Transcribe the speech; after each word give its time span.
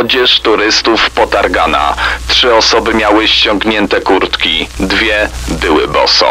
Odzież 0.00 0.40
turystów 0.40 1.10
potargana. 1.10 1.94
Trzy 2.28 2.54
osoby 2.54 2.94
miały 2.94 3.28
ściągnięte 3.28 4.00
kurtki. 4.00 4.68
Dwie 4.80 5.28
były 5.48 5.88
boso. 5.88 6.26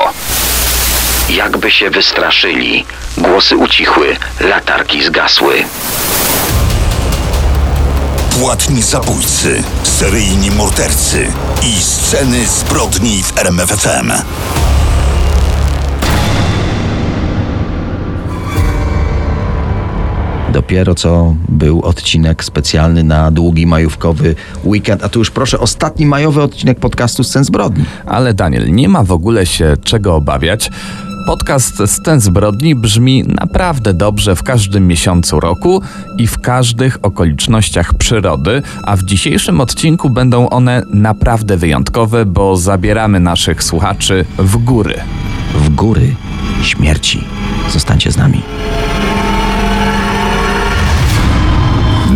Jakby 1.29 1.71
się 1.71 1.89
wystraszyli. 1.89 2.85
Głosy 3.17 3.57
ucichły, 3.57 4.17
latarki 4.39 5.03
zgasły. 5.03 5.63
Płatni 8.39 8.81
zabójcy, 8.81 9.64
seryjni 9.84 10.52
mordercy 10.52 11.34
i 11.63 11.81
sceny 11.81 12.45
zbrodni 12.45 13.23
w 13.23 13.38
RMFFM. 13.38 14.11
Dopiero 20.58 20.96
co 20.96 21.36
był 21.50 21.82
odcinek 21.82 22.44
specjalny 22.44 23.04
na 23.04 23.32
długi 23.32 23.66
majówkowy 23.68 24.36
weekend, 24.66 25.04
a 25.04 25.10
tu 25.10 25.20
już 25.20 25.32
proszę 25.32 25.60
ostatni 25.60 26.06
majowy 26.06 26.42
odcinek 26.42 26.79
podcastu 26.79 27.24
Scen 27.24 27.43
Zbrodni. 27.43 27.86
Ale 28.06 28.34
Daniel, 28.34 28.71
nie 28.71 28.89
ma 28.89 29.04
w 29.04 29.12
ogóle 29.12 29.46
się 29.46 29.74
czego 29.84 30.15
obawiać. 30.15 30.70
Podcast 31.28 31.75
Scen 31.86 32.20
Zbrodni 32.20 32.75
brzmi 32.75 33.23
naprawdę 33.28 33.94
dobrze 33.94 34.36
w 34.36 34.44
każdym 34.44 34.88
miesiącu 34.88 35.39
roku 35.39 35.81
i 36.17 36.28
w 36.28 36.39
każdych 36.39 36.98
okolicznościach 37.02 37.94
przyrody, 37.94 38.62
a 38.84 38.95
w 38.95 39.03
dzisiejszym 39.03 39.62
odcinku 39.62 40.09
będą 40.09 40.50
one 40.50 40.84
naprawdę 40.94 41.58
wyjątkowe, 41.58 42.26
bo 42.26 42.58
zabieramy 42.58 43.20
naszych 43.20 43.64
słuchaczy 43.64 44.26
w 44.38 44.58
góry. 44.58 44.95
W 45.53 45.70
góry 45.70 46.16
śmierci. 46.62 47.23
Zostańcie 47.70 48.12
z 48.12 48.17
nami. 48.17 48.42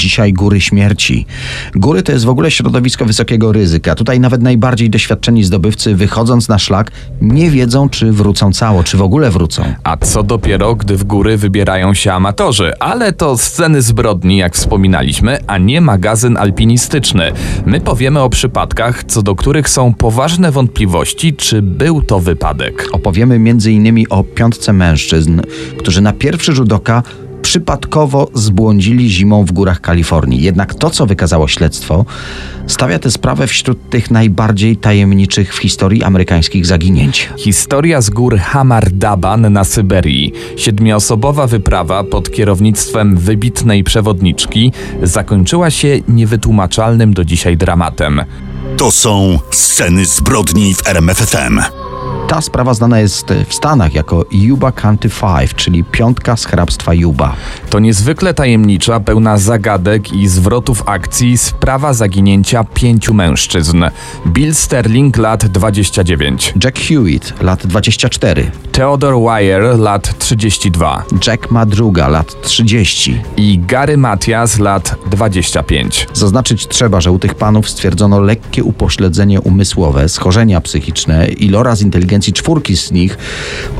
Dzisiaj 0.00 0.32
góry 0.32 0.60
śmierci. 0.60 1.26
Góry 1.74 2.02
to 2.02 2.12
jest 2.12 2.24
w 2.24 2.28
ogóle 2.28 2.50
środowisko 2.50 3.04
wysokiego 3.04 3.52
ryzyka. 3.52 3.94
Tutaj 3.94 4.20
nawet 4.20 4.42
najbardziej 4.42 4.90
doświadczeni 4.90 5.44
zdobywcy, 5.44 5.94
wychodząc 5.94 6.48
na 6.48 6.58
szlak, 6.58 6.90
nie 7.20 7.50
wiedzą, 7.50 7.88
czy 7.88 8.12
wrócą 8.12 8.52
cało, 8.52 8.84
czy 8.84 8.96
w 8.96 9.02
ogóle 9.02 9.30
wrócą. 9.30 9.74
A 9.84 9.96
co 9.96 10.22
dopiero, 10.22 10.74
gdy 10.74 10.96
w 10.96 11.04
góry 11.04 11.36
wybierają 11.36 11.94
się 11.94 12.12
amatorzy, 12.12 12.72
ale 12.78 13.12
to 13.12 13.38
sceny 13.38 13.82
zbrodni, 13.82 14.36
jak 14.36 14.54
wspominaliśmy, 14.54 15.38
a 15.46 15.58
nie 15.58 15.80
magazyn 15.80 16.36
alpinistyczny. 16.36 17.32
My 17.66 17.80
powiemy 17.80 18.20
o 18.20 18.30
przypadkach, 18.30 19.04
co 19.04 19.22
do 19.22 19.34
których 19.34 19.68
są 19.68 19.94
poważne 19.94 20.52
wątpliwości, 20.52 21.34
czy 21.34 21.62
był 21.62 22.02
to 22.02 22.20
wypadek. 22.20 22.88
Opowiemy 22.92 23.34
m.in. 23.34 24.06
o 24.10 24.24
piątce 24.24 24.72
mężczyzn, 24.72 25.40
którzy 25.78 26.00
na 26.00 26.12
pierwszy 26.12 26.52
rzut 26.52 26.72
oka 26.72 27.02
przypadkowo 27.50 28.28
zbłądzili 28.34 29.10
zimą 29.10 29.44
w 29.44 29.52
górach 29.52 29.80
Kalifornii. 29.80 30.42
Jednak 30.42 30.74
to, 30.74 30.90
co 30.90 31.06
wykazało 31.06 31.48
śledztwo, 31.48 32.04
stawia 32.66 32.98
tę 32.98 33.10
sprawę 33.10 33.46
wśród 33.46 33.90
tych 33.90 34.10
najbardziej 34.10 34.76
tajemniczych 34.76 35.54
w 35.54 35.58
historii 35.58 36.02
amerykańskich 36.02 36.66
zaginięć. 36.66 37.30
Historia 37.36 38.00
z 38.00 38.10
gór 38.10 38.38
Hamar 38.38 38.90
Daban 38.92 39.52
na 39.52 39.64
Syberii. 39.64 40.32
Siedmioosobowa 40.56 41.46
wyprawa 41.46 42.04
pod 42.04 42.30
kierownictwem 42.30 43.16
wybitnej 43.16 43.84
przewodniczki 43.84 44.72
zakończyła 45.02 45.70
się 45.70 46.00
niewytłumaczalnym 46.08 47.14
do 47.14 47.24
dzisiaj 47.24 47.56
dramatem. 47.56 48.24
To 48.76 48.90
są 48.90 49.38
Sceny 49.50 50.06
zbrodni 50.06 50.74
w 50.74 50.88
RMFFM. 50.88 51.60
Ta 52.30 52.40
sprawa 52.40 52.74
znana 52.74 53.00
jest 53.00 53.34
w 53.48 53.54
Stanach 53.54 53.94
jako 53.94 54.24
Yuba 54.32 54.72
County 54.72 55.08
Five, 55.08 55.54
czyli 55.56 55.84
piątka 55.84 56.36
z 56.36 56.44
hrabstwa 56.44 56.94
Yuba. 56.94 57.36
To 57.70 57.78
niezwykle 57.78 58.34
tajemnicza, 58.34 59.00
pełna 59.00 59.38
zagadek 59.38 60.12
i 60.12 60.28
zwrotów 60.28 60.82
akcji 60.86 61.38
sprawa 61.38 61.92
zaginięcia 61.94 62.64
pięciu 62.64 63.14
mężczyzn. 63.14 63.84
Bill 64.26 64.54
Sterling, 64.54 65.16
lat 65.16 65.46
29. 65.46 66.54
Jack 66.64 66.78
Hewitt, 66.78 67.42
lat 67.42 67.66
24. 67.66 68.50
Theodore 68.72 69.16
Wire, 69.16 69.76
lat 69.76 70.18
32. 70.18 71.04
Jack 71.26 71.50
Madruga, 71.50 72.08
lat 72.08 72.42
30. 72.42 73.20
I 73.36 73.58
Gary 73.58 73.96
Matias, 73.96 74.58
lat 74.58 74.96
25. 75.10 76.06
Zaznaczyć 76.14 76.68
trzeba, 76.68 77.00
że 77.00 77.10
u 77.10 77.18
tych 77.18 77.34
panów 77.34 77.70
stwierdzono 77.70 78.20
lekkie 78.20 78.64
upośledzenie 78.64 79.40
umysłowe, 79.40 80.08
schorzenia 80.08 80.60
psychiczne 80.60 81.28
i 81.28 81.48
loraz 81.48 81.80
inteligencji 82.20 82.32
czwórki 82.32 82.76
z 82.76 82.92
nich 82.92 83.18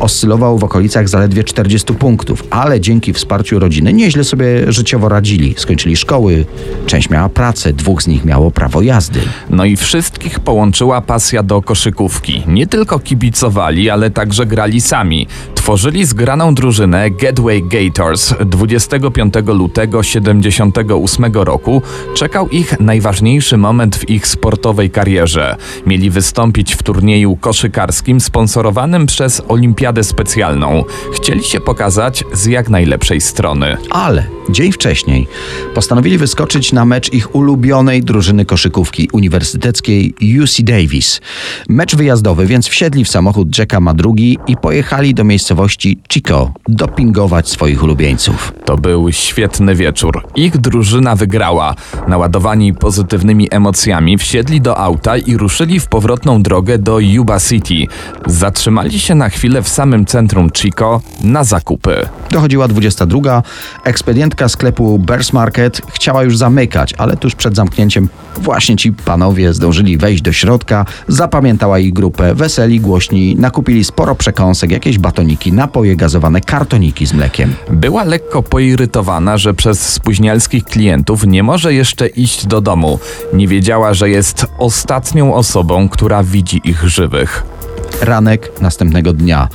oscylował 0.00 0.58
w 0.58 0.64
okolicach 0.64 1.08
zaledwie 1.08 1.44
40 1.44 1.94
punktów, 1.94 2.44
ale 2.50 2.80
dzięki 2.80 3.12
wsparciu 3.12 3.58
rodziny 3.58 3.92
nieźle 3.92 4.24
sobie 4.24 4.72
życiowo 4.72 5.08
radzili. 5.08 5.54
Skończyli 5.58 5.96
szkoły, 5.96 6.46
część 6.86 7.10
miała 7.10 7.28
pracę, 7.28 7.72
dwóch 7.72 8.02
z 8.02 8.06
nich 8.06 8.24
miało 8.24 8.50
prawo 8.50 8.82
jazdy. 8.82 9.20
No 9.50 9.64
i 9.64 9.76
wszystkich 9.76 10.40
połączyła 10.40 11.00
pasja 11.00 11.42
do 11.42 11.62
koszykówki. 11.62 12.42
Nie 12.46 12.66
tylko 12.66 12.98
kibicowali, 12.98 13.90
ale 13.90 14.10
także 14.10 14.46
grali 14.46 14.80
sami. 14.80 15.26
Tworzyli 15.54 16.04
zgraną 16.04 16.54
drużynę 16.54 17.10
Gateway 17.10 17.62
Gators 17.62 18.34
25 18.46 19.34
lutego 19.46 20.02
78 20.02 21.32
roku. 21.34 21.82
Czekał 22.14 22.48
ich 22.48 22.80
najważniejszy 22.80 23.56
moment 23.56 23.96
w 23.96 24.10
ich 24.10 24.26
sportowej 24.26 24.90
karierze. 24.90 25.56
Mieli 25.86 26.10
wystąpić 26.10 26.74
w 26.74 26.82
turnieju 26.82 27.36
koszykarskim 27.36 28.20
sponsorowanym 28.30 29.06
przez 29.06 29.42
Olimpiadę 29.48 30.04
Specjalną. 30.04 30.84
Chcieli 31.14 31.44
się 31.44 31.60
pokazać 31.60 32.24
z 32.32 32.46
jak 32.46 32.68
najlepszej 32.68 33.20
strony. 33.20 33.76
Ale 33.90 34.24
dzień 34.50 34.72
wcześniej 34.72 35.26
postanowili 35.74 36.18
wyskoczyć 36.18 36.72
na 36.72 36.84
mecz 36.84 37.12
ich 37.12 37.34
ulubionej 37.34 38.02
drużyny 38.02 38.44
koszykówki 38.44 39.08
uniwersyteckiej 39.12 40.14
UC 40.42 40.60
Davis. 40.62 41.20
Mecz 41.68 41.96
wyjazdowy, 41.96 42.46
więc 42.46 42.68
wsiedli 42.68 43.04
w 43.04 43.08
samochód 43.08 43.58
Jacka 43.58 43.80
Madrugi 43.80 44.38
i 44.46 44.56
pojechali 44.56 45.14
do 45.14 45.24
miejscowości 45.24 45.98
Chico 46.12 46.52
dopingować 46.68 47.48
swoich 47.48 47.82
ulubieńców. 47.82 48.52
To 48.64 48.76
był 48.76 49.12
świetny 49.12 49.74
wieczór. 49.74 50.26
Ich 50.36 50.58
drużyna 50.58 51.16
wygrała. 51.16 51.74
Naładowani 52.08 52.74
pozytywnymi 52.74 53.48
emocjami 53.50 54.18
wsiedli 54.18 54.60
do 54.60 54.78
auta 54.78 55.16
i 55.16 55.36
ruszyli 55.36 55.80
w 55.80 55.86
powrotną 55.86 56.42
drogę 56.42 56.78
do 56.78 56.98
Yuba 56.98 57.40
City. 57.40 57.86
Zatrzymali 58.26 59.00
się 59.00 59.14
na 59.14 59.28
chwilę 59.28 59.62
w 59.62 59.68
samym 59.68 60.06
centrum 60.06 60.50
Chico 60.50 61.00
na 61.24 61.44
zakupy. 61.44 62.08
Dochodziła 62.30 62.68
22. 62.68 63.42
Ekspedientka 63.84 64.48
sklepu 64.48 64.98
Bears 64.98 65.32
Market 65.32 65.82
chciała 65.92 66.22
już 66.22 66.36
zamykać, 66.36 66.94
ale 66.98 67.16
tuż 67.16 67.34
przed 67.34 67.56
zamknięciem 67.56 68.08
właśnie 68.36 68.76
ci 68.76 68.92
panowie 68.92 69.54
zdążyli 69.54 69.96
wejść 69.96 70.22
do 70.22 70.32
środka. 70.32 70.86
Zapamiętała 71.08 71.78
ich 71.78 71.92
grupę, 71.92 72.34
weseli, 72.34 72.80
głośni, 72.80 73.36
nakupili 73.36 73.84
sporo 73.84 74.14
przekąsek, 74.14 74.70
jakieś 74.70 74.98
batoniki, 74.98 75.52
napoje 75.52 75.96
gazowane, 75.96 76.40
kartoniki 76.40 77.06
z 77.06 77.12
mlekiem. 77.12 77.54
Była 77.70 78.04
lekko 78.04 78.42
poirytowana, 78.42 79.38
że 79.38 79.54
przez 79.54 79.92
spóźnialskich 79.92 80.64
klientów 80.64 81.26
nie 81.26 81.42
może 81.42 81.74
jeszcze 81.74 82.06
iść 82.06 82.46
do 82.46 82.60
domu. 82.60 82.98
Nie 83.32 83.48
wiedziała, 83.48 83.94
że 83.94 84.10
jest 84.10 84.46
ostatnią 84.58 85.34
osobą, 85.34 85.88
która 85.88 86.22
widzi 86.22 86.60
ich 86.64 86.88
żywych. 86.88 87.59
Ranek 88.00 88.60
następnego 88.60 89.12
dnia. 89.12 89.48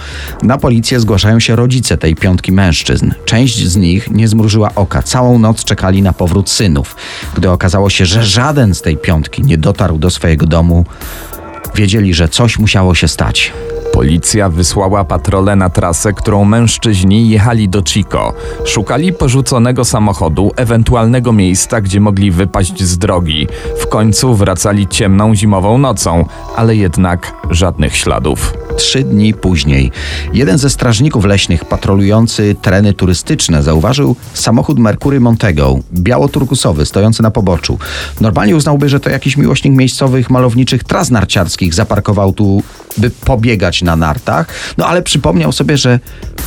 Na 0.43 0.57
policję 0.57 0.99
zgłaszają 0.99 1.39
się 1.39 1.55
rodzice 1.55 1.97
tej 1.97 2.15
piątki 2.15 2.51
mężczyzn. 2.51 3.11
Część 3.25 3.67
z 3.67 3.75
nich 3.75 4.11
nie 4.11 4.27
zmrużyła 4.27 4.71
oka. 4.75 5.01
Całą 5.01 5.39
noc 5.39 5.63
czekali 5.63 6.01
na 6.01 6.13
powrót 6.13 6.49
synów. 6.49 6.95
Gdy 7.35 7.49
okazało 7.49 7.89
się, 7.89 8.05
że 8.05 8.23
żaden 8.23 8.75
z 8.75 8.81
tej 8.81 8.97
piątki 8.97 9.43
nie 9.43 9.57
dotarł 9.57 9.97
do 9.97 10.09
swojego 10.09 10.45
domu, 10.45 10.85
wiedzieli, 11.75 12.13
że 12.13 12.29
coś 12.29 12.59
musiało 12.59 12.95
się 12.95 13.07
stać. 13.07 13.53
Policja 13.95 14.49
wysłała 14.49 15.03
patrole 15.03 15.55
na 15.55 15.69
trasę, 15.69 16.13
którą 16.13 16.45
mężczyźni 16.45 17.29
jechali 17.29 17.69
do 17.69 17.83
Chico. 17.83 18.33
Szukali 18.65 19.13
porzuconego 19.13 19.85
samochodu, 19.85 20.51
ewentualnego 20.55 21.33
miejsca, 21.33 21.81
gdzie 21.81 21.99
mogli 21.99 22.31
wypaść 22.31 22.83
z 22.83 22.97
drogi. 22.97 23.47
W 23.79 23.87
końcu 23.87 24.35
wracali 24.35 24.87
ciemną 24.87 25.35
zimową 25.35 25.77
nocą, 25.77 26.25
ale 26.55 26.75
jednak 26.75 27.33
żadnych 27.49 27.97
śladów. 27.97 28.53
Trzy 28.77 29.03
dni 29.03 29.33
później 29.33 29.91
jeden 30.33 30.57
ze 30.57 30.69
strażników 30.69 31.25
leśnych 31.25 31.65
patrolujący 31.65 32.55
tereny 32.61 32.93
turystyczne 32.93 33.63
zauważył 33.63 34.15
samochód 34.33 34.79
Mercury 34.79 35.19
Montego, 35.19 35.79
biało-turkusowy, 35.93 36.85
stojący 36.85 37.23
na 37.23 37.31
poboczu. 37.31 37.77
Normalnie 38.21 38.55
uznałby, 38.55 38.89
że 38.89 38.99
to 38.99 39.09
jakiś 39.09 39.37
miłośnik 39.37 39.73
miejscowych 39.73 40.29
malowniczych 40.29 40.83
tras 40.83 41.11
narciarskich 41.11 41.73
zaparkował 41.73 42.33
tu 42.33 42.63
by 42.97 43.09
pobiegać 43.09 43.81
na 43.81 43.95
nartach, 43.95 44.47
no 44.77 44.87
ale 44.87 45.01
przypomniał 45.01 45.51
sobie, 45.51 45.77
że 45.77 45.99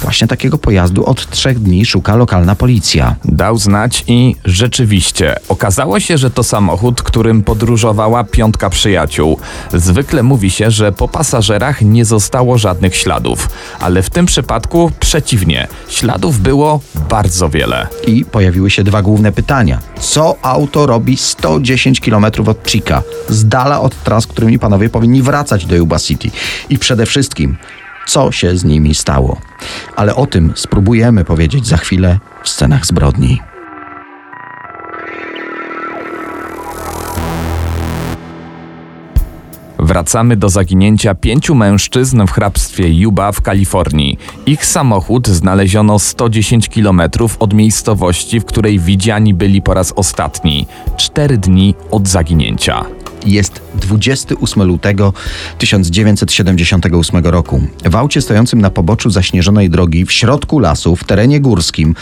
właśnie 0.02 0.28
takiego 0.28 0.58
pojazdu 0.58 1.06
od 1.06 1.30
trzech 1.30 1.58
dni 1.58 1.86
szuka 1.86 2.16
lokalna 2.16 2.54
policja. 2.54 3.16
Dał 3.24 3.58
znać 3.58 4.04
i 4.06 4.36
rzeczywiście 4.44 5.36
okazało 5.48 6.00
się, 6.00 6.18
że 6.18 6.30
to 6.30 6.42
samochód, 6.42 7.02
którym 7.02 7.42
podróżowała 7.42 8.24
piątka 8.24 8.70
przyjaciół. 8.70 9.38
Zwykle 9.72 10.22
mówi 10.22 10.50
się, 10.50 10.70
że 10.70 10.92
po 10.92 11.08
pasażerach 11.08 11.82
nie 11.82 12.04
zostało 12.04 12.58
żadnych 12.58 12.96
śladów, 12.96 13.48
ale 13.80 14.02
w 14.02 14.10
tym 14.10 14.26
przypadku 14.26 14.90
przeciwnie. 15.00 15.66
Śladów 15.88 16.40
było 16.40 16.80
bardzo 17.10 17.48
wiele. 17.48 17.86
I 18.06 18.24
pojawiły 18.24 18.70
się 18.70 18.84
dwa 18.84 19.02
główne 19.02 19.32
pytania. 19.32 19.78
Co 20.00 20.36
auto 20.42 20.86
robi 20.86 21.16
110 21.16 22.00
km 22.00 22.24
od 22.46 22.68
Chica, 22.68 23.02
z 23.28 23.48
dala 23.48 23.80
od 23.80 24.02
tras, 24.02 24.26
którymi 24.26 24.58
panowie 24.58 24.88
powinni 24.88 25.22
wracać 25.22 25.66
do 25.66 25.76
Yuba 25.76 25.98
City? 25.98 26.30
I 26.70 26.78
przede 26.78 27.06
wszystkim, 27.06 27.56
co 28.06 28.32
się 28.32 28.56
z 28.56 28.64
nimi 28.64 28.94
stało? 28.94 29.40
Ale 29.96 30.16
o 30.16 30.26
tym 30.26 30.52
spróbujemy 30.56 31.24
powiedzieć 31.24 31.66
za 31.66 31.76
chwilę 31.76 32.18
w 32.42 32.48
scenach 32.48 32.86
zbrodni. 32.86 33.40
Wracamy 39.78 40.36
do 40.36 40.48
zaginięcia 40.48 41.14
pięciu 41.14 41.54
mężczyzn 41.54 42.26
w 42.26 42.30
hrabstwie 42.30 42.88
Yuba 42.88 43.32
w 43.32 43.40
Kalifornii. 43.40 44.18
Ich 44.46 44.66
samochód 44.66 45.28
znaleziono 45.28 45.98
110 45.98 46.68
km 46.68 47.02
od 47.38 47.54
miejscowości, 47.54 48.40
w 48.40 48.44
której 48.44 48.78
widziani 48.78 49.34
byli 49.34 49.62
po 49.62 49.74
raz 49.74 49.92
ostatni. 49.96 50.66
Cztery 50.96 51.38
dni 51.38 51.74
od 51.90 52.08
zaginięcia. 52.08 52.84
Jest 53.26 53.60
28 53.74 54.62
lutego 54.62 55.12
1978 55.58 57.24
roku. 57.24 57.60
W 57.84 57.96
aucie 57.96 58.20
stojącym 58.20 58.60
na 58.60 58.70
poboczu 58.70 59.10
zaśnieżonej 59.10 59.70
drogi 59.70 60.06
w 60.06 60.12
środku 60.12 60.58
lasu, 60.58 60.96
w 60.96 61.04
terenie 61.04 61.40
górskim, 61.40 61.94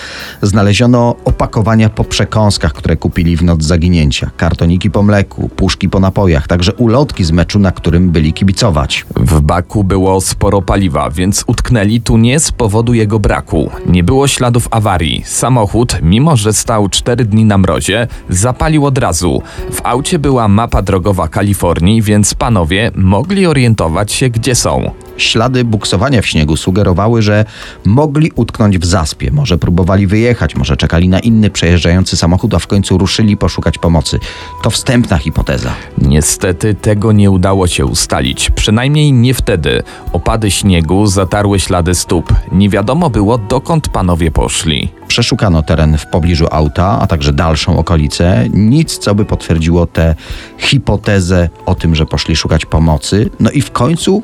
znaleziono 0.43 1.17
opakowania 1.25 1.89
po 1.89 2.05
przekąskach, 2.05 2.73
które 2.73 2.97
kupili 2.97 3.37
w 3.37 3.43
noc 3.43 3.63
zaginięcia. 3.65 4.31
Kartoniki 4.37 4.91
po 4.91 5.03
mleku, 5.03 5.49
puszki 5.49 5.89
po 5.89 6.01
napojach, 6.01 6.47
także 6.47 6.73
ulotki 6.73 7.25
z 7.25 7.31
meczu, 7.31 7.59
na 7.59 7.73
którym 7.73 8.11
byli 8.11 8.33
kibicować. 8.33 9.07
W 9.17 9.41
baku 9.41 9.85
było 9.85 10.21
sporo 10.21 10.63
paliwa, 10.63 11.11
więc 11.11 11.45
utknęli 11.47 12.01
tu 12.01 12.17
nie 12.17 12.41
z 12.41 12.53
powodu 12.53 12.95
jego 12.95 13.19
braku. 13.19 13.71
Nie 13.87 14.05
było 14.05 14.29
śladów 14.29 14.69
awarii. 14.71 15.23
Samochód, 15.25 15.97
mimo 16.03 16.37
że 16.37 16.53
stał 16.53 16.89
4 16.89 17.25
dni 17.25 17.45
na 17.45 17.59
mrozie, 17.59 18.09
zapalił 18.29 18.87
od 18.87 18.99
razu. 18.99 19.43
W 19.73 19.81
aucie 19.85 20.19
była 20.19 20.49
mapa 20.49 20.83
drogowa 20.83 21.06
Kalifornii, 21.29 22.03
więc 22.03 22.35
panowie 22.35 22.91
mogli 22.95 23.47
orientować 23.47 24.13
się, 24.13 24.31
gdzie 24.31 24.55
są. 24.55 24.91
Ślady 25.17 25.65
buksowania 25.65 26.23
w 26.23 26.27
śniegu 26.27 26.57
sugerowały, 26.57 27.23
że 27.23 27.45
mogli 27.85 28.33
utknąć 28.35 28.79
w 28.79 28.85
zaspie. 28.85 29.31
Może 29.31 29.59
próbowali 29.59 30.07
wyjechać, 30.07 30.57
może 30.57 30.77
czekali 30.77 31.09
na 31.09 31.21
inny 31.21 31.51
przejeżdżający 31.51 32.17
samochód, 32.17 32.55
a 32.55 32.59
w 32.59 32.67
końcu 32.67 32.99
ruszyli 32.99 33.37
poszukać 33.37 33.79
pomocy. 33.79 34.19
To 34.63 34.71
wstępna 34.71 35.19
hipoteza. 35.19 35.71
Niestety 35.99 36.75
tego 36.75 37.13
nie 37.13 37.31
udało 37.31 37.67
się 37.67 37.87
ustalić, 37.87 38.51
przynajmniej 38.51 39.13
nie 39.13 39.35
wtedy. 39.35 39.83
Opady 40.13 40.51
śniegu 40.51 41.07
zatarły 41.07 41.61
ślady 41.61 41.95
stóp. 41.95 42.35
Nie 42.53 42.69
wiadomo 42.69 43.11
było, 43.11 43.39
dokąd 43.39 43.89
panowie 43.89 44.31
poszli. 44.31 44.89
Przeszukano 45.09 45.63
teren 45.63 45.99
w 45.99 46.07
pobliżu 46.07 46.47
auta, 46.51 46.99
a 47.01 47.07
także 47.07 47.33
dalszą 47.33 47.79
okolicę. 47.79 48.49
Nic, 48.53 48.99
co 48.99 49.15
by 49.15 49.25
potwierdziło 49.25 49.87
tę 49.87 50.15
hipotezę 50.59 51.49
o 51.67 51.75
tym, 51.75 51.95
że 51.95 52.07
poszli 52.07 52.37
szukać 52.37 52.67
pomocy. 52.67 53.31
No 53.41 53.51
i 53.51 53.61
w 53.61 53.71
końcu 53.71 54.23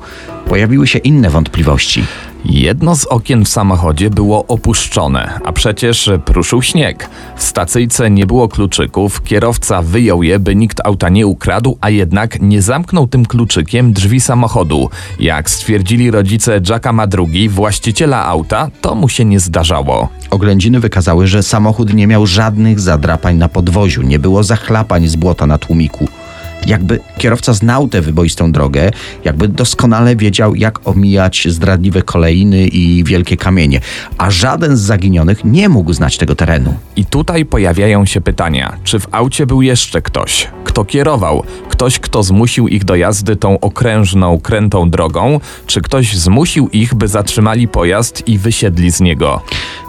pojawiły 0.48 0.81
się 0.86 0.98
inne 0.98 1.30
wątpliwości. 1.30 2.04
Jedno 2.44 2.96
z 2.96 3.06
okien 3.06 3.44
w 3.44 3.48
samochodzie 3.48 4.10
było 4.10 4.46
opuszczone, 4.46 5.40
a 5.44 5.52
przecież 5.52 6.10
pruszył 6.24 6.62
śnieg. 6.62 7.08
W 7.36 7.42
stacyjce 7.42 8.10
nie 8.10 8.26
było 8.26 8.48
kluczyków, 8.48 9.22
kierowca 9.22 9.82
wyjął 9.82 10.22
je, 10.22 10.38
by 10.38 10.56
nikt 10.56 10.80
auta 10.84 11.08
nie 11.08 11.26
ukradł, 11.26 11.78
a 11.80 11.90
jednak 11.90 12.40
nie 12.40 12.62
zamknął 12.62 13.06
tym 13.06 13.26
kluczykiem 13.26 13.92
drzwi 13.92 14.20
samochodu. 14.20 14.90
Jak 15.20 15.50
stwierdzili 15.50 16.10
rodzice 16.10 16.60
Jacka 16.68 16.92
Madrugi, 16.92 17.48
właściciela 17.48 18.26
auta, 18.26 18.70
to 18.80 18.94
mu 18.94 19.08
się 19.08 19.24
nie 19.24 19.40
zdarzało. 19.40 20.08
Oględziny 20.30 20.80
wykazały, 20.80 21.26
że 21.26 21.42
samochód 21.42 21.94
nie 21.94 22.06
miał 22.06 22.26
żadnych 22.26 22.80
zadrapań 22.80 23.36
na 23.36 23.48
podwoziu, 23.48 24.02
nie 24.02 24.18
było 24.18 24.42
zachlapań 24.42 25.08
z 25.08 25.16
błota 25.16 25.46
na 25.46 25.58
tłumiku. 25.58 26.08
Jakby 26.66 27.00
kierowca 27.18 27.52
znał 27.52 27.88
tę 27.88 28.00
wyboistą 28.00 28.52
drogę, 28.52 28.90
jakby 29.24 29.48
doskonale 29.48 30.16
wiedział, 30.16 30.54
jak 30.54 30.88
omijać 30.88 31.46
zdradliwe 31.50 32.02
kolejny 32.02 32.66
i 32.66 33.04
wielkie 33.04 33.36
kamienie, 33.36 33.80
a 34.18 34.30
żaden 34.30 34.76
z 34.76 34.80
zaginionych 34.80 35.44
nie 35.44 35.68
mógł 35.68 35.92
znać 35.92 36.18
tego 36.18 36.34
terenu. 36.34 36.74
I 36.96 37.04
tutaj 37.04 37.44
pojawiają 37.44 38.06
się 38.06 38.20
pytania, 38.20 38.76
czy 38.84 38.98
w 38.98 39.06
aucie 39.12 39.46
był 39.46 39.62
jeszcze 39.62 40.02
ktoś? 40.02 40.48
Kto 40.64 40.84
kierował? 40.84 41.42
Ktoś, 41.68 41.98
kto 41.98 42.22
zmusił 42.22 42.68
ich 42.68 42.84
do 42.84 42.96
jazdy 42.96 43.36
tą 43.36 43.60
okrężną, 43.60 44.40
krętą 44.40 44.90
drogą? 44.90 45.40
Czy 45.66 45.80
ktoś 45.80 46.16
zmusił 46.16 46.68
ich, 46.68 46.94
by 46.94 47.08
zatrzymali 47.08 47.68
pojazd 47.68 48.28
i 48.28 48.38
wysiedli 48.38 48.90
z 48.90 49.00
niego? 49.00 49.42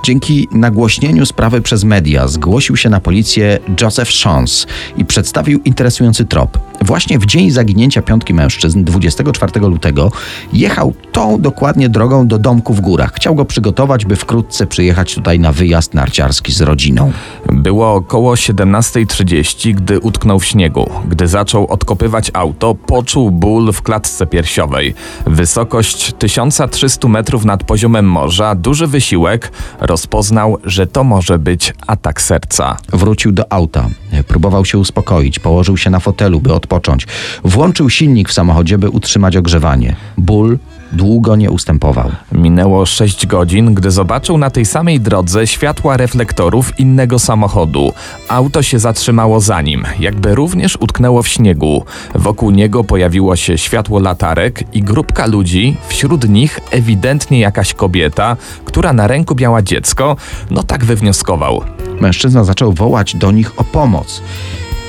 Dzięki 0.05 0.47
nagłośnieniu 0.51 1.25
sprawy 1.25 1.61
przez 1.61 1.83
media 1.83 2.27
zgłosił 2.27 2.77
się 2.77 2.89
na 2.89 2.99
policję 2.99 3.59
Joseph 3.81 4.11
Shons 4.11 4.67
i 4.97 5.05
przedstawił 5.05 5.59
interesujący 5.65 6.25
trop. 6.25 6.62
Właśnie 6.81 7.19
w 7.19 7.25
dzień 7.25 7.51
zaginięcia 7.51 8.01
piątki 8.01 8.33
mężczyzn, 8.33 8.83
24 8.83 9.59
lutego, 9.59 10.11
jechał 10.53 10.93
tą 11.11 11.41
dokładnie 11.41 11.89
drogą 11.89 12.27
do 12.27 12.39
domku 12.39 12.73
w 12.73 12.81
górach. 12.81 13.13
Chciał 13.13 13.35
go 13.35 13.45
przygotować, 13.45 14.05
by 14.05 14.15
wkrótce 14.15 14.67
przyjechać 14.67 15.15
tutaj 15.15 15.39
na 15.39 15.51
wyjazd 15.51 15.93
narciarski 15.93 16.51
z 16.51 16.61
rodziną. 16.61 17.11
Było 17.45 17.93
około 17.93 18.33
17.30, 18.33 19.73
gdy 19.73 19.99
utknął 19.99 20.39
w 20.39 20.45
śniegu. 20.45 20.89
Gdy 21.07 21.27
zaczął 21.27 21.67
odkopywać 21.67 22.31
auto, 22.33 22.75
poczuł 22.75 23.31
ból 23.31 23.71
w 23.73 23.81
klatce 23.81 24.27
piersiowej. 24.27 24.93
Wysokość 25.25 26.13
1300 26.19 27.07
metrów 27.07 27.45
nad 27.45 27.63
poziomem 27.63 28.05
morza, 28.09 28.55
duży 28.55 28.87
wysiłek, 28.87 29.51
rozpoznał, 29.79 30.57
że 30.63 30.87
to 30.87 31.03
może 31.03 31.39
być 31.39 31.73
atak 31.87 32.21
serca. 32.21 32.77
Wrócił 32.93 33.31
do 33.31 33.51
auta. 33.51 33.89
Próbował 34.27 34.65
się 34.65 34.77
uspokoić, 34.77 35.39
położył 35.39 35.77
się 35.77 35.89
na 35.89 35.99
fotelu, 35.99 36.39
by 36.41 36.52
odpocząć. 36.55 37.07
Włączył 37.43 37.89
silnik 37.89 38.29
w 38.29 38.33
samochodzie, 38.33 38.77
by 38.77 38.89
utrzymać 38.89 39.37
ogrzewanie. 39.37 39.95
Ból 40.17 40.57
długo 40.93 41.35
nie 41.35 41.51
ustępował. 41.51 42.11
Minęło 42.31 42.85
6 42.85 43.27
godzin, 43.27 43.73
gdy 43.73 43.91
zobaczył 43.91 44.37
na 44.37 44.49
tej 44.49 44.65
samej 44.65 44.99
drodze 44.99 45.47
światła 45.47 45.97
reflektorów 45.97 46.79
innego 46.79 47.19
samochodu. 47.19 47.93
Auto 48.27 48.61
się 48.61 48.79
zatrzymało 48.79 49.39
za 49.39 49.61
nim, 49.61 49.83
jakby 49.99 50.35
również 50.35 50.77
utknęło 50.79 51.23
w 51.23 51.27
śniegu. 51.27 51.85
Wokół 52.15 52.51
niego 52.51 52.83
pojawiło 52.83 53.35
się 53.35 53.57
światło 53.57 53.99
latarek 53.99 54.75
i 54.75 54.83
grupka 54.83 55.25
ludzi, 55.25 55.77
wśród 55.87 56.29
nich 56.29 56.59
ewidentnie 56.71 57.39
jakaś 57.39 57.73
kobieta, 57.73 58.37
która 58.65 58.93
na 58.93 59.07
ręku 59.07 59.35
miała 59.39 59.61
dziecko, 59.61 60.15
no 60.51 60.63
tak 60.63 60.85
wywnioskował. 60.85 61.61
Mężczyzna 62.01 62.43
zaczął 62.43 62.73
wołać 62.73 63.15
do 63.15 63.31
nich 63.31 63.59
o 63.59 63.63
pomoc. 63.63 64.21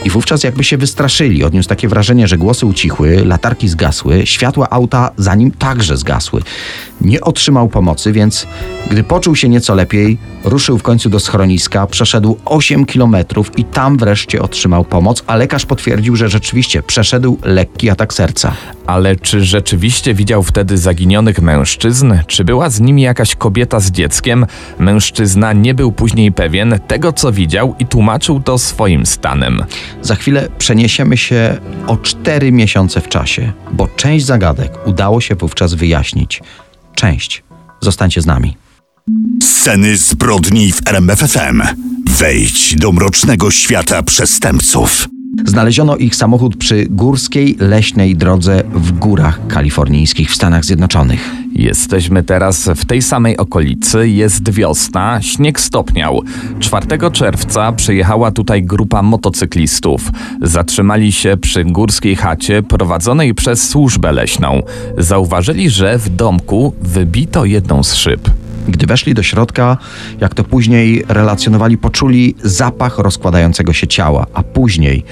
I 0.04 0.10
wówczas 0.10 0.44
jakby 0.44 0.64
się 0.64 0.76
wystraszyli. 0.76 1.44
Odniósł 1.44 1.68
takie 1.68 1.88
wrażenie, 1.88 2.28
że 2.28 2.38
głosy 2.38 2.66
ucichły, 2.66 3.24
latarki 3.24 3.68
zgasły, 3.68 4.26
światła 4.26 4.70
auta 4.70 5.10
za 5.16 5.34
nim 5.34 5.50
także 5.50 5.96
zgasły. 5.96 6.42
Nie 7.00 7.20
otrzymał 7.20 7.68
pomocy, 7.68 8.12
więc 8.12 8.46
gdy 8.90 9.04
poczuł 9.04 9.36
się 9.36 9.48
nieco 9.48 9.74
lepiej, 9.74 10.18
ruszył 10.44 10.78
w 10.78 10.82
końcu 10.82 11.10
do 11.10 11.20
schroniska, 11.20 11.86
przeszedł 11.86 12.38
8 12.44 12.86
kilometrów 12.86 13.58
i 13.58 13.64
tam 13.64 13.96
wreszcie 13.96 14.42
otrzymał 14.42 14.84
pomoc, 14.84 15.22
a 15.26 15.36
lekarz 15.36 15.66
potwierdził, 15.66 16.16
że 16.16 16.28
rzeczywiście 16.28 16.82
przeszedł 16.82 17.38
lekki 17.42 17.90
atak 17.90 18.14
serca. 18.14 18.52
Ale 18.86 19.16
czy 19.16 19.44
rzeczywiście 19.44 20.14
widział 20.14 20.42
wtedy 20.42 20.78
zaginionych 20.78 21.42
mężczyzn? 21.42 22.12
Czy 22.26 22.44
była 22.44 22.70
z 22.70 22.80
nimi 22.80 23.02
jakaś 23.02 23.36
kobieta 23.36 23.80
z 23.80 23.90
dzieckiem? 23.90 24.46
Mężczyzna 24.78 25.52
nie 25.52 25.74
był 25.74 25.92
później 25.92 26.32
pewien 26.32 26.78
tego, 26.86 27.12
co 27.12 27.32
widział 27.32 27.74
i 27.78 27.86
tłumaczył 27.86 28.40
to 28.40 28.58
swoim 28.58 29.06
stanem. 29.06 29.64
Za 30.02 30.14
chwilę 30.14 30.48
przeniesiemy 30.58 31.16
się 31.16 31.56
o 31.86 31.96
4 31.96 32.52
miesiące 32.52 33.00
w 33.00 33.08
czasie, 33.08 33.52
bo 33.72 33.88
część 33.96 34.24
zagadek 34.24 34.86
udało 34.86 35.20
się 35.20 35.34
wówczas 35.34 35.74
wyjaśnić. 35.74 36.42
Część. 36.94 37.42
Zostańcie 37.80 38.20
z 38.20 38.26
nami. 38.26 38.56
Sceny 39.42 39.96
zbrodni 39.96 40.72
w 40.72 40.88
RMFFM. 40.88 41.62
Wejdź 42.10 42.76
do 42.76 42.92
mrocznego 42.92 43.50
świata 43.50 44.02
przestępców. 44.02 45.08
Znaleziono 45.44 45.96
ich 45.96 46.16
samochód 46.16 46.56
przy 46.56 46.86
górskiej, 46.90 47.56
leśnej 47.60 48.16
drodze 48.16 48.62
w 48.74 48.92
górach 48.92 49.46
kalifornijskich 49.46 50.30
w 50.30 50.34
Stanach 50.34 50.64
Zjednoczonych. 50.64 51.43
Jesteśmy 51.54 52.22
teraz 52.22 52.68
w 52.76 52.84
tej 52.84 53.02
samej 53.02 53.36
okolicy, 53.36 54.08
jest 54.08 54.50
wiosna, 54.50 55.22
śnieg 55.22 55.60
stopniał. 55.60 56.22
4 56.60 56.86
czerwca 57.12 57.72
przyjechała 57.72 58.30
tutaj 58.30 58.62
grupa 58.62 59.02
motocyklistów. 59.02 60.10
Zatrzymali 60.42 61.12
się 61.12 61.36
przy 61.36 61.64
górskiej 61.64 62.16
chacie 62.16 62.62
prowadzonej 62.62 63.34
przez 63.34 63.68
służbę 63.68 64.12
leśną. 64.12 64.62
Zauważyli, 64.98 65.70
że 65.70 65.98
w 65.98 66.08
domku 66.08 66.74
wybito 66.82 67.44
jedną 67.44 67.82
z 67.82 67.94
szyb. 67.94 68.30
Gdy 68.68 68.86
weszli 68.86 69.14
do 69.14 69.22
środka, 69.22 69.76
jak 70.20 70.34
to 70.34 70.44
później 70.44 71.04
relacjonowali, 71.08 71.78
poczuli 71.78 72.34
zapach 72.42 72.98
rozkładającego 72.98 73.72
się 73.72 73.86
ciała, 73.86 74.26
a 74.34 74.42
później 74.42 75.04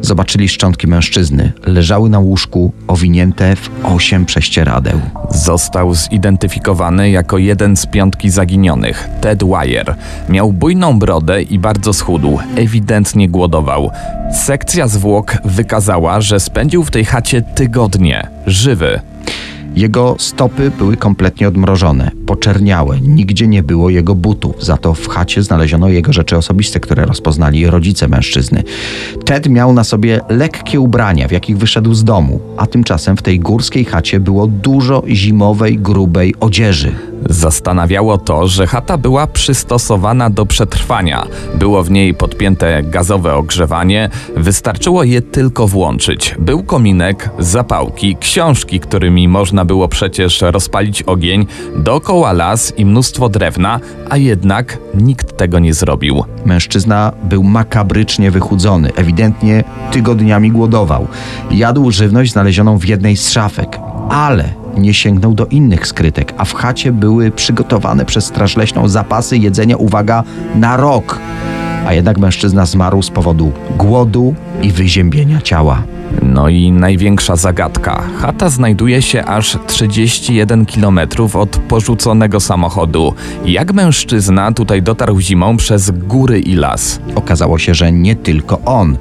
zobaczyli 0.00 0.48
szczątki 0.48 0.86
mężczyzny. 0.86 1.52
Leżały 1.66 2.10
na 2.10 2.18
łóżku, 2.18 2.72
owinięte 2.86 3.56
w 3.56 3.70
osiem 3.82 4.26
prześcieradeł. 4.26 5.00
Został 5.30 5.94
zidentyfikowany 5.94 7.10
jako 7.10 7.38
jeden 7.38 7.76
z 7.76 7.86
piątki 7.86 8.30
zaginionych, 8.30 9.08
Ted 9.20 9.44
Wire. 9.44 9.94
Miał 10.28 10.52
bujną 10.52 10.98
brodę 10.98 11.42
i 11.42 11.58
bardzo 11.58 11.92
schudł, 11.92 12.38
ewidentnie 12.56 13.28
głodował. 13.28 13.90
Sekcja 14.32 14.88
zwłok 14.88 15.34
wykazała, 15.44 16.20
że 16.20 16.40
spędził 16.40 16.84
w 16.84 16.90
tej 16.90 17.04
chacie 17.04 17.42
tygodnie, 17.42 18.28
żywy. 18.46 19.00
Jego 19.78 20.16
stopy 20.18 20.70
były 20.70 20.96
kompletnie 20.96 21.48
odmrożone, 21.48 22.10
poczerniałe, 22.26 23.00
nigdzie 23.00 23.46
nie 23.46 23.62
było 23.62 23.90
jego 23.90 24.14
butów, 24.14 24.64
za 24.64 24.76
to 24.76 24.94
w 24.94 25.08
chacie 25.08 25.42
znaleziono 25.42 25.88
jego 25.88 26.12
rzeczy 26.12 26.36
osobiste, 26.36 26.80
które 26.80 27.06
rozpoznali 27.06 27.66
rodzice 27.66 28.08
mężczyzny. 28.08 28.62
Ted 29.24 29.48
miał 29.48 29.72
na 29.72 29.84
sobie 29.84 30.20
lekkie 30.28 30.80
ubrania, 30.80 31.28
w 31.28 31.32
jakich 31.32 31.58
wyszedł 31.58 31.94
z 31.94 32.04
domu, 32.04 32.40
a 32.56 32.66
tymczasem 32.66 33.16
w 33.16 33.22
tej 33.22 33.40
górskiej 33.40 33.84
chacie 33.84 34.20
było 34.20 34.46
dużo 34.46 35.02
zimowej, 35.08 35.78
grubej 35.78 36.34
odzieży. 36.40 36.92
Zastanawiało 37.30 38.18
to, 38.18 38.48
że 38.48 38.66
chata 38.66 38.98
była 38.98 39.26
przystosowana 39.26 40.30
do 40.30 40.46
przetrwania. 40.46 41.26
Było 41.54 41.82
w 41.82 41.90
niej 41.90 42.14
podpięte 42.14 42.82
gazowe 42.82 43.34
ogrzewanie, 43.34 44.10
wystarczyło 44.36 45.04
je 45.04 45.22
tylko 45.22 45.66
włączyć. 45.66 46.34
Był 46.38 46.62
kominek, 46.62 47.30
zapałki, 47.38 48.16
książki, 48.20 48.80
którymi 48.80 49.28
można 49.28 49.64
było 49.68 49.88
przecież 49.88 50.40
rozpalić 50.40 51.02
ogień, 51.02 51.46
dookoła 51.76 52.32
las 52.32 52.72
i 52.76 52.86
mnóstwo 52.86 53.28
drewna, 53.28 53.80
a 54.10 54.16
jednak 54.16 54.78
nikt 54.94 55.36
tego 55.36 55.58
nie 55.58 55.74
zrobił. 55.74 56.24
Mężczyzna 56.44 57.12
był 57.24 57.42
makabrycznie 57.42 58.30
wychudzony, 58.30 58.90
ewidentnie 58.96 59.64
tygodniami 59.90 60.50
głodował. 60.50 61.06
Jadł 61.50 61.90
żywność 61.90 62.32
znalezioną 62.32 62.78
w 62.78 62.84
jednej 62.84 63.16
z 63.16 63.30
szafek, 63.30 63.80
ale 64.10 64.44
nie 64.76 64.94
sięgnął 64.94 65.34
do 65.34 65.46
innych 65.46 65.86
skrytek, 65.86 66.34
a 66.38 66.44
w 66.44 66.54
chacie 66.54 66.92
były 66.92 67.30
przygotowane 67.30 68.04
przez 68.04 68.24
Straż 68.24 68.56
Leśną 68.56 68.88
zapasy 68.88 69.36
jedzenia, 69.38 69.76
uwaga, 69.76 70.24
na 70.54 70.76
rok. 70.76 71.18
A 71.86 71.94
jednak 71.94 72.18
mężczyzna 72.18 72.66
zmarł 72.66 73.02
z 73.02 73.10
powodu 73.10 73.52
głodu 73.76 74.34
i 74.62 74.72
wyziębienia 74.72 75.40
ciała. 75.40 75.82
No 76.22 76.48
i 76.48 76.72
największa 76.72 77.36
zagadka. 77.36 78.02
Chata 78.20 78.48
znajduje 78.48 79.02
się 79.02 79.24
aż 79.24 79.58
31 79.66 80.66
km 80.66 81.00
od 81.34 81.48
porzuconego 81.48 82.40
samochodu. 82.40 83.14
Jak 83.44 83.72
mężczyzna 83.72 84.52
tutaj 84.52 84.82
dotarł 84.82 85.20
zimą 85.20 85.56
przez 85.56 85.90
góry 85.90 86.40
i 86.40 86.54
las? 86.54 87.00
Okazało 87.14 87.58
się, 87.58 87.74
że 87.74 87.92
nie 87.92 88.16
tylko 88.16 88.60
on. 88.64 88.96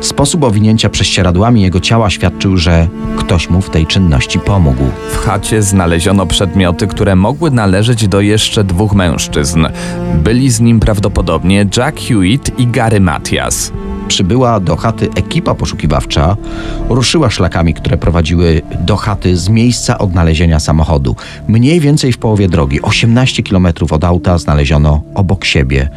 Sposób 0.00 0.44
owinięcia 0.44 0.88
prześcieradłami 0.88 1.62
jego 1.62 1.80
ciała 1.80 2.10
świadczył, 2.10 2.56
że 2.56 2.88
ktoś 3.16 3.50
mu 3.50 3.60
w 3.60 3.70
tej 3.70 3.86
czynności 3.86 4.38
pomógł. 4.38 4.84
W 5.12 5.16
chacie 5.16 5.62
znaleziono 5.62 6.26
przedmioty, 6.26 6.86
które 6.86 7.16
mogły 7.16 7.50
należeć 7.50 8.08
do 8.08 8.20
jeszcze 8.20 8.64
dwóch 8.64 8.94
mężczyzn. 8.94 9.66
Byli 10.14 10.50
z 10.50 10.60
nim 10.60 10.80
prawdopodobnie 10.80 11.66
Jack 11.76 12.00
Hewitt 12.00 12.58
i 12.58 12.66
Gary 12.66 13.00
Matias. 13.00 13.72
Przybyła 14.08 14.60
do 14.60 14.76
chaty 14.76 15.08
ekipa 15.14 15.54
poszukiwawcza, 15.54 16.36
ruszyła 16.88 17.30
szlakami, 17.30 17.74
które 17.74 17.96
prowadziły 17.96 18.62
do 18.80 18.96
chaty 18.96 19.36
z 19.36 19.48
miejsca 19.48 19.98
odnalezienia 19.98 20.60
samochodu. 20.60 21.16
Mniej 21.48 21.80
więcej 21.80 22.12
w 22.12 22.18
połowie 22.18 22.48
drogi, 22.48 22.82
18 22.82 23.42
km 23.42 23.66
od 23.90 24.04
auta, 24.04 24.38
znaleziono 24.38 25.02
obok 25.14 25.44
siebie 25.44 25.90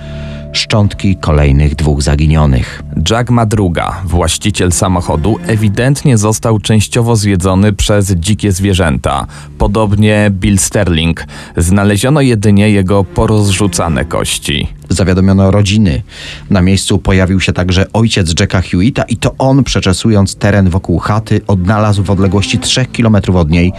szczątki 0.51 1.15
kolejnych 1.15 1.75
dwóch 1.75 2.01
zaginionych. 2.01 2.83
Jack 3.09 3.29
Madruga, 3.29 4.01
właściciel 4.05 4.71
samochodu, 4.71 5.37
ewidentnie 5.47 6.17
został 6.17 6.59
częściowo 6.59 7.15
zjedzony 7.15 7.73
przez 7.73 8.11
dzikie 8.11 8.51
zwierzęta. 8.51 9.27
Podobnie 9.57 10.31
Bill 10.31 10.59
Sterling. 10.59 11.25
Znaleziono 11.57 12.21
jedynie 12.21 12.69
jego 12.69 13.03
porozrzucane 13.03 14.05
kości. 14.05 14.67
Zawiadomiono 14.89 15.51
rodziny. 15.51 16.01
Na 16.49 16.61
miejscu 16.61 16.99
pojawił 16.99 17.39
się 17.39 17.53
także 17.53 17.85
ojciec 17.93 18.39
Jacka 18.39 18.61
Hewitta 18.61 19.03
i 19.03 19.17
to 19.17 19.35
on, 19.37 19.63
przeczesując 19.63 20.35
teren 20.35 20.69
wokół 20.69 20.99
chaty, 20.99 21.41
odnalazł 21.47 22.03
w 22.03 22.09
odległości 22.09 22.59
3 22.59 22.85
km 22.85 23.15
od 23.33 23.49
niej 23.49 23.73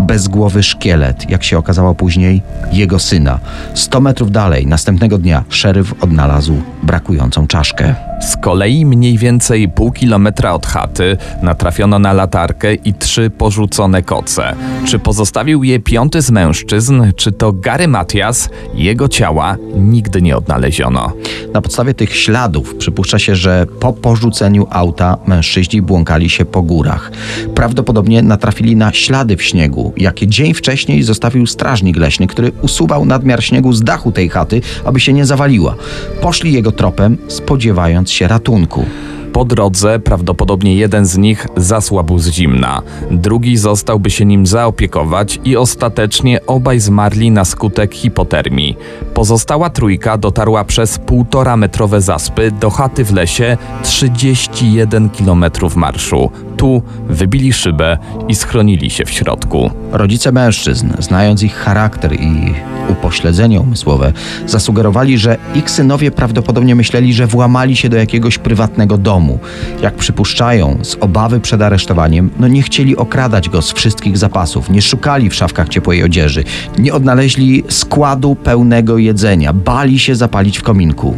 bezgłowy 0.00 0.62
szkielet, 0.62 1.30
jak 1.30 1.44
się 1.44 1.58
okazało 1.58 1.94
później, 1.94 2.42
jego 2.72 2.98
syna. 2.98 3.40
100 3.74 4.00
metrów 4.00 4.30
dalej, 4.30 4.66
następnego 4.66 5.18
dnia, 5.18 5.44
szeryf 5.48 5.94
odnalazł 6.08 6.62
brakującą 6.82 7.46
czaszkę. 7.46 7.94
Z 8.20 8.36
kolei 8.36 8.86
mniej 8.86 9.18
więcej 9.18 9.68
pół 9.68 9.92
kilometra 9.92 10.52
od 10.52 10.66
chaty 10.66 11.16
natrafiono 11.42 11.98
na 11.98 12.12
latarkę 12.12 12.74
i 12.74 12.94
trzy 12.94 13.30
porzucone 13.30 14.02
koce. 14.02 14.54
Czy 14.86 14.98
pozostawił 14.98 15.64
je 15.64 15.80
piąty 15.80 16.22
z 16.22 16.30
mężczyzn, 16.30 17.02
czy 17.16 17.32
to 17.32 17.52
Gary 17.52 17.88
Matias, 17.88 18.50
jego 18.74 19.08
ciała 19.08 19.56
nigdy 19.76 20.22
nie 20.22 20.36
odnaleziono. 20.36 21.12
Na 21.54 21.62
podstawie 21.62 21.94
tych 21.94 22.16
śladów 22.16 22.74
przypuszcza 22.74 23.18
się, 23.18 23.36
że 23.36 23.66
po 23.80 23.92
porzuceniu 23.92 24.66
auta 24.70 25.16
mężczyźni 25.26 25.82
błąkali 25.82 26.30
się 26.30 26.44
po 26.44 26.62
górach. 26.62 27.12
Prawdopodobnie 27.54 28.22
natrafili 28.22 28.76
na 28.76 28.92
ślady 28.92 29.36
w 29.36 29.42
śniegu, 29.42 29.92
jakie 29.96 30.26
dzień 30.26 30.54
wcześniej 30.54 31.02
zostawił 31.02 31.46
strażnik 31.46 31.96
leśny, 31.96 32.26
który 32.26 32.52
usuwał 32.62 33.04
nadmiar 33.04 33.44
śniegu 33.44 33.72
z 33.72 33.82
dachu 33.82 34.12
tej 34.12 34.28
chaty, 34.28 34.60
aby 34.84 35.00
się 35.00 35.12
nie 35.12 35.26
zawaliła. 35.26 35.74
Poszli 36.20 36.52
jego 36.52 36.72
tropem, 36.72 37.18
spodziewając 37.28 38.10
się 38.10 38.28
ratunku. 38.28 38.84
Po 39.32 39.44
drodze 39.44 39.98
prawdopodobnie 39.98 40.74
jeden 40.76 41.06
z 41.06 41.18
nich 41.18 41.46
zasłabł 41.56 42.18
z 42.18 42.28
zimna, 42.28 42.82
drugi 43.10 43.56
zostałby 43.56 44.10
się 44.10 44.24
nim 44.24 44.46
zaopiekować 44.46 45.40
i 45.44 45.56
ostatecznie 45.56 46.46
obaj 46.46 46.80
zmarli 46.80 47.30
na 47.30 47.44
skutek 47.44 47.94
hipotermii. 47.94 48.76
Pozostała 49.14 49.70
trójka 49.70 50.18
dotarła 50.18 50.64
przez 50.64 50.98
półtora 50.98 51.56
metrowe 51.56 52.00
zaspy 52.00 52.50
do 52.50 52.70
chaty 52.70 53.04
w 53.04 53.12
lesie 53.12 53.56
31 53.82 55.10
km 55.10 55.44
marszu. 55.76 56.30
Tu 56.56 56.82
wybili 57.08 57.52
szybę 57.52 57.98
i 58.28 58.34
schronili 58.34 58.90
się 58.90 59.04
w 59.04 59.10
środku. 59.10 59.70
Rodzice 59.92 60.32
mężczyzn, 60.32 60.92
znając 60.98 61.42
ich 61.42 61.54
charakter 61.54 62.12
i 62.12 62.54
upośledzenie 62.98 63.60
umysłowe, 63.60 64.12
zasugerowali, 64.46 65.18
że 65.18 65.36
ich 65.54 65.70
synowie 65.70 66.10
prawdopodobnie 66.10 66.74
myśleli, 66.74 67.14
że 67.14 67.26
włamali 67.26 67.76
się 67.76 67.88
do 67.88 67.96
jakiegoś 67.96 68.38
prywatnego 68.38 68.98
domu. 68.98 69.38
Jak 69.82 69.94
przypuszczają, 69.94 70.78
z 70.82 70.96
obawy 71.00 71.40
przed 71.40 71.62
aresztowaniem, 71.62 72.30
no 72.38 72.48
nie 72.48 72.62
chcieli 72.62 72.96
okradać 72.96 73.48
go 73.48 73.62
z 73.62 73.72
wszystkich 73.72 74.18
zapasów, 74.18 74.70
nie 74.70 74.82
szukali 74.82 75.30
w 75.30 75.34
szafkach 75.34 75.68
ciepłej 75.68 76.04
odzieży, 76.04 76.44
nie 76.78 76.94
odnaleźli 76.94 77.64
składu 77.68 78.34
pełnego 78.34 78.98
jedzenia, 78.98 79.52
bali 79.52 79.98
się 79.98 80.16
zapalić 80.16 80.58
w 80.58 80.62
kominku. 80.62 81.14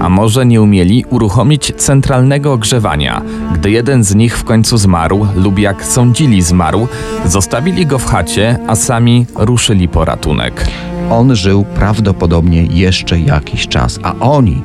A 0.00 0.08
może 0.08 0.46
nie 0.46 0.62
umieli 0.62 1.04
uruchomić 1.10 1.72
centralnego 1.76 2.52
ogrzewania? 2.52 3.22
Gdy 3.54 3.70
jeden 3.70 4.04
z 4.04 4.14
nich 4.14 4.38
w 4.38 4.44
końcu 4.44 4.76
zmarł, 4.76 5.26
lub 5.36 5.58
jak 5.58 5.84
sądzili 5.84 6.42
zmarł, 6.42 6.88
zostawili 7.24 7.86
go 7.86 7.98
w 7.98 8.06
chacie, 8.06 8.58
a 8.66 8.76
sami 8.76 9.26
ruszyli 9.36 9.88
po 9.88 10.04
ratunek. 10.04 10.66
On 11.12 11.36
żył 11.36 11.64
prawdopodobnie 11.64 12.62
jeszcze 12.62 13.20
jakiś 13.20 13.68
czas, 13.68 13.98
a 14.02 14.14
oni 14.20 14.62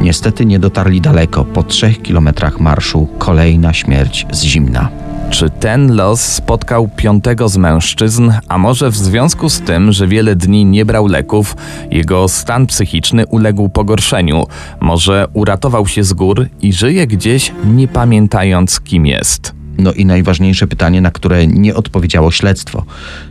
niestety 0.00 0.46
nie 0.46 0.58
dotarli 0.58 1.00
daleko. 1.00 1.44
Po 1.44 1.62
trzech 1.62 2.02
kilometrach 2.02 2.60
marszu 2.60 3.08
kolejna 3.18 3.72
śmierć 3.72 4.26
z 4.30 4.42
zimna. 4.42 4.88
Czy 5.30 5.50
ten 5.50 5.94
los 5.94 6.20
spotkał 6.20 6.88
piątego 6.96 7.48
z 7.48 7.56
mężczyzn, 7.56 8.32
a 8.48 8.58
może 8.58 8.90
w 8.90 8.96
związku 8.96 9.48
z 9.48 9.60
tym, 9.60 9.92
że 9.92 10.06
wiele 10.06 10.36
dni 10.36 10.64
nie 10.64 10.84
brał 10.84 11.06
leków, 11.06 11.56
jego 11.90 12.28
stan 12.28 12.66
psychiczny 12.66 13.26
uległ 13.26 13.68
pogorszeniu? 13.68 14.46
Może 14.80 15.26
uratował 15.32 15.86
się 15.86 16.04
z 16.04 16.12
gór 16.12 16.46
i 16.62 16.72
żyje 16.72 17.06
gdzieś, 17.06 17.52
nie 17.64 17.88
pamiętając 17.88 18.80
kim 18.80 19.06
jest? 19.06 19.61
No 19.78 19.92
i 19.92 20.06
najważniejsze 20.06 20.66
pytanie, 20.66 21.00
na 21.00 21.10
które 21.10 21.46
nie 21.46 21.74
odpowiedziało 21.74 22.30
śledztwo. 22.30 22.84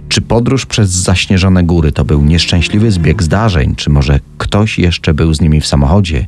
Czy 0.10 0.22
podróż 0.22 0.66
przez 0.66 0.90
zaśnieżone 0.90 1.64
góry 1.64 1.92
to 1.92 2.06
był 2.06 2.24
nieszczęśliwy 2.24 2.92
zbieg 2.92 3.24
zdarzeń, 3.24 3.76
czy 3.76 3.90
może 3.90 4.20
ktoś 4.38 4.80
jeszcze 4.80 5.14
był 5.14 5.34
z 5.34 5.42
nimi 5.42 5.62
w 5.62 5.68
samochodzie 5.68 6.28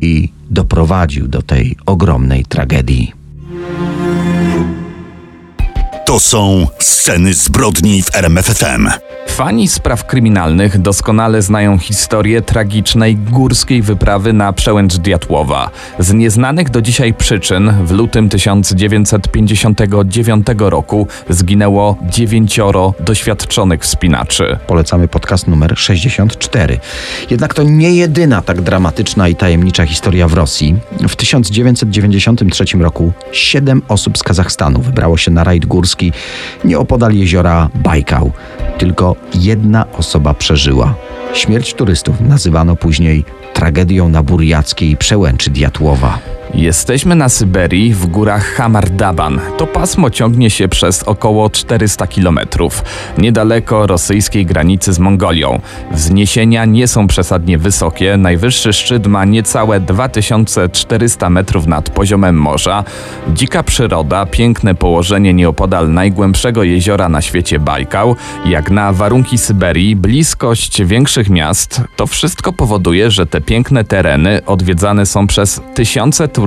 i 0.00 0.28
doprowadził 0.50 1.28
do 1.28 1.42
tej 1.42 1.76
ogromnej 1.86 2.44
tragedii? 2.44 3.12
To 6.06 6.20
są 6.20 6.66
sceny 6.78 7.34
zbrodni 7.34 8.02
w 8.02 8.16
RMFFM. 8.16 8.88
Fani 9.32 9.68
spraw 9.68 10.06
kryminalnych 10.06 10.78
doskonale 10.78 11.42
znają 11.42 11.78
historię 11.78 12.42
tragicznej 12.42 13.16
górskiej 13.16 13.82
wyprawy 13.82 14.32
na 14.32 14.52
przełęcz 14.52 14.96
Diatłowa. 14.96 15.70
Z 15.98 16.12
nieznanych 16.12 16.70
do 16.70 16.82
dzisiaj 16.82 17.14
przyczyn 17.14 17.72
w 17.84 17.90
lutym 17.90 18.28
1959 18.28 20.46
roku 20.58 21.06
zginęło 21.28 21.96
dziewięcioro 22.02 22.94
doświadczonych 23.00 23.82
wspinaczy. 23.82 24.58
Polecamy 24.66 25.08
podcast 25.08 25.48
numer 25.48 25.78
64. 25.78 26.78
Jednak 27.30 27.54
to 27.54 27.62
nie 27.62 27.94
jedyna 27.94 28.42
tak 28.42 28.60
dramatyczna 28.60 29.28
i 29.28 29.36
tajemnicza 29.36 29.86
historia 29.86 30.28
w 30.28 30.32
Rosji. 30.32 30.76
W 31.08 31.16
1993 31.16 32.64
roku 32.78 33.12
siedem 33.32 33.82
osób 33.88 34.18
z 34.18 34.22
Kazachstanu 34.22 34.80
wybrało 34.80 35.16
się 35.16 35.30
na 35.30 35.44
rajd 35.44 35.66
górski 35.66 36.12
nieopodal 36.64 37.14
jeziora 37.14 37.68
Bajkał. 37.74 38.32
Tylko 38.78 39.21
jedna 39.34 39.86
osoba 39.92 40.34
przeżyła. 40.34 40.94
Śmierć 41.34 41.74
turystów 41.74 42.20
nazywano 42.20 42.76
później 42.76 43.24
tragedią 43.54 44.08
na 44.08 44.22
burjackiej 44.22 44.96
przełęczy 44.96 45.50
Diatłowa. 45.50 46.18
Jesteśmy 46.54 47.14
na 47.14 47.28
Syberii 47.28 47.94
w 47.94 48.06
górach 48.06 48.44
Hamardaban. 48.44 49.40
To 49.58 49.66
pasmo 49.66 50.10
ciągnie 50.10 50.50
się 50.50 50.68
przez 50.68 51.02
około 51.02 51.50
400 51.50 52.06
kilometrów, 52.06 52.84
niedaleko 53.18 53.86
rosyjskiej 53.86 54.46
granicy 54.46 54.92
z 54.92 54.98
Mongolią. 54.98 55.60
Wzniesienia 55.90 56.64
nie 56.64 56.88
są 56.88 57.06
przesadnie 57.06 57.58
wysokie, 57.58 58.16
najwyższy 58.16 58.72
szczyt 58.72 59.06
ma 59.06 59.24
niecałe 59.24 59.80
2400 59.80 61.30
metrów 61.30 61.66
nad 61.66 61.90
poziomem 61.90 62.36
morza. 62.36 62.84
Dzika 63.28 63.62
przyroda, 63.62 64.26
piękne 64.26 64.74
położenie 64.74 65.34
nieopodal 65.34 65.92
najgłębszego 65.92 66.62
jeziora 66.62 67.08
na 67.08 67.22
świecie 67.22 67.58
Bajkał, 67.58 68.16
jak 68.46 68.70
na 68.70 68.92
warunki 68.92 69.38
Syberii, 69.38 69.96
bliskość 69.96 70.82
większych 70.84 71.30
miast, 71.30 71.80
to 71.96 72.06
wszystko 72.06 72.52
powoduje, 72.52 73.10
że 73.10 73.26
te 73.26 73.40
piękne 73.40 73.84
tereny 73.84 74.40
odwiedzane 74.46 75.06
są 75.06 75.26
przez 75.26 75.60
tysiące 75.74 76.28
turystów, 76.28 76.41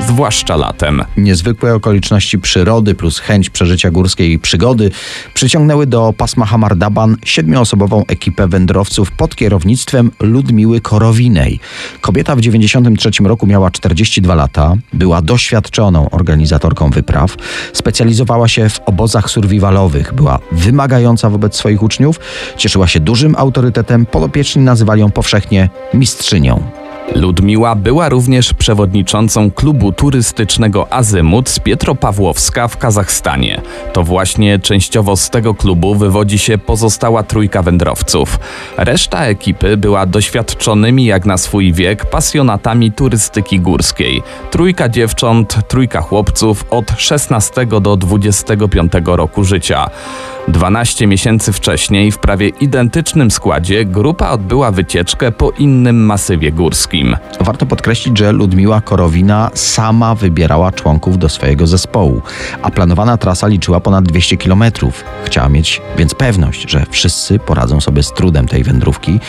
zwłaszcza 0.00 0.56
latem. 0.56 1.02
Niezwykłe 1.16 1.74
okoliczności 1.74 2.38
przyrody 2.38 2.94
plus 2.94 3.18
chęć 3.18 3.50
przeżycia 3.50 3.90
górskiej 3.90 4.38
przygody 4.38 4.90
przyciągnęły 5.34 5.86
do 5.86 6.14
pasma 6.16 6.46
Hamardaban 6.46 7.16
siedmioosobową 7.24 8.04
ekipę 8.08 8.48
wędrowców 8.48 9.10
pod 9.10 9.36
kierownictwem 9.36 10.10
Ludmiły 10.20 10.80
Korowinej. 10.80 11.60
Kobieta 12.00 12.36
w 12.36 12.40
93 12.40 13.10
roku 13.24 13.46
miała 13.46 13.70
42 13.70 14.34
lata, 14.34 14.74
była 14.92 15.22
doświadczoną 15.22 16.10
organizatorką 16.10 16.90
wypraw, 16.90 17.36
specjalizowała 17.72 18.48
się 18.48 18.68
w 18.68 18.80
obozach 18.80 19.30
survivalowych, 19.30 20.14
była 20.14 20.38
wymagająca 20.52 21.30
wobec 21.30 21.56
swoich 21.56 21.82
uczniów, 21.82 22.20
cieszyła 22.56 22.86
się 22.86 23.00
dużym 23.00 23.34
autorytetem, 23.38 24.06
podopieczni 24.06 24.62
nazywali 24.62 25.00
ją 25.00 25.10
powszechnie 25.10 25.68
mistrzynią. 25.94 26.83
Ludmiła 27.12 27.74
była 27.74 28.08
również 28.08 28.54
przewodniczącą 28.54 29.50
klubu 29.50 29.92
turystycznego 29.92 30.92
Azymut 30.92 31.48
z 31.48 31.58
Pietropawłowska 31.58 32.68
w 32.68 32.76
Kazachstanie. 32.76 33.60
To 33.92 34.02
właśnie 34.02 34.58
częściowo 34.58 35.16
z 35.16 35.30
tego 35.30 35.54
klubu 35.54 35.94
wywodzi 35.94 36.38
się 36.38 36.58
pozostała 36.58 37.22
trójka 37.22 37.62
wędrowców. 37.62 38.38
Reszta 38.76 39.24
ekipy 39.24 39.76
była 39.76 40.06
doświadczonymi 40.06 41.04
jak 41.04 41.26
na 41.26 41.38
swój 41.38 41.72
wiek 41.72 42.06
pasjonatami 42.06 42.92
turystyki 42.92 43.60
górskiej. 43.60 44.22
Trójka 44.50 44.88
dziewcząt, 44.88 45.68
trójka 45.68 46.00
chłopców 46.00 46.64
od 46.70 46.92
16 46.96 47.66
do 47.66 47.96
25 47.96 48.92
roku 49.06 49.44
życia. 49.44 49.90
12 50.48 51.06
miesięcy 51.06 51.52
wcześniej 51.52 52.12
w 52.12 52.18
prawie 52.18 52.48
identycznym 52.48 53.30
składzie 53.30 53.84
grupa 53.84 54.30
odbyła 54.30 54.70
wycieczkę 54.70 55.32
po 55.32 55.50
innym 55.50 56.06
masywie 56.06 56.52
górskim. 56.52 56.93
Warto 57.40 57.66
podkreślić, 57.66 58.18
że 58.18 58.32
Ludmiła 58.32 58.80
Korowina 58.80 59.50
sama 59.54 60.14
wybierała 60.14 60.72
członków 60.72 61.18
do 61.18 61.28
swojego 61.28 61.66
zespołu, 61.66 62.22
a 62.62 62.70
planowana 62.70 63.16
trasa 63.16 63.46
liczyła 63.46 63.80
ponad 63.80 64.04
200 64.04 64.36
km. 64.36 64.64
Chciała 65.24 65.48
mieć 65.48 65.82
więc 65.98 66.14
pewność, 66.14 66.70
że 66.70 66.86
wszyscy 66.90 67.38
poradzą 67.38 67.80
sobie 67.80 68.02
z 68.02 68.12
trudem 68.12 68.48
tej 68.48 68.64
wędrówki. 68.64 69.20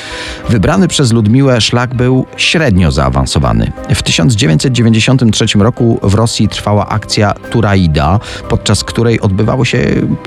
Wybrany 0.49 0.87
przez 0.87 1.13
Ludmiłę 1.13 1.61
szlak 1.61 1.93
był 1.93 2.25
średnio 2.37 2.91
zaawansowany. 2.91 3.71
W 3.95 4.03
1993 4.03 5.45
roku 5.55 5.99
w 6.03 6.13
Rosji 6.13 6.47
trwała 6.47 6.87
akcja 6.87 7.33
Turaida, 7.33 8.19
podczas 8.49 8.83
której 8.83 9.21
odbywały 9.21 9.65
się 9.65 9.79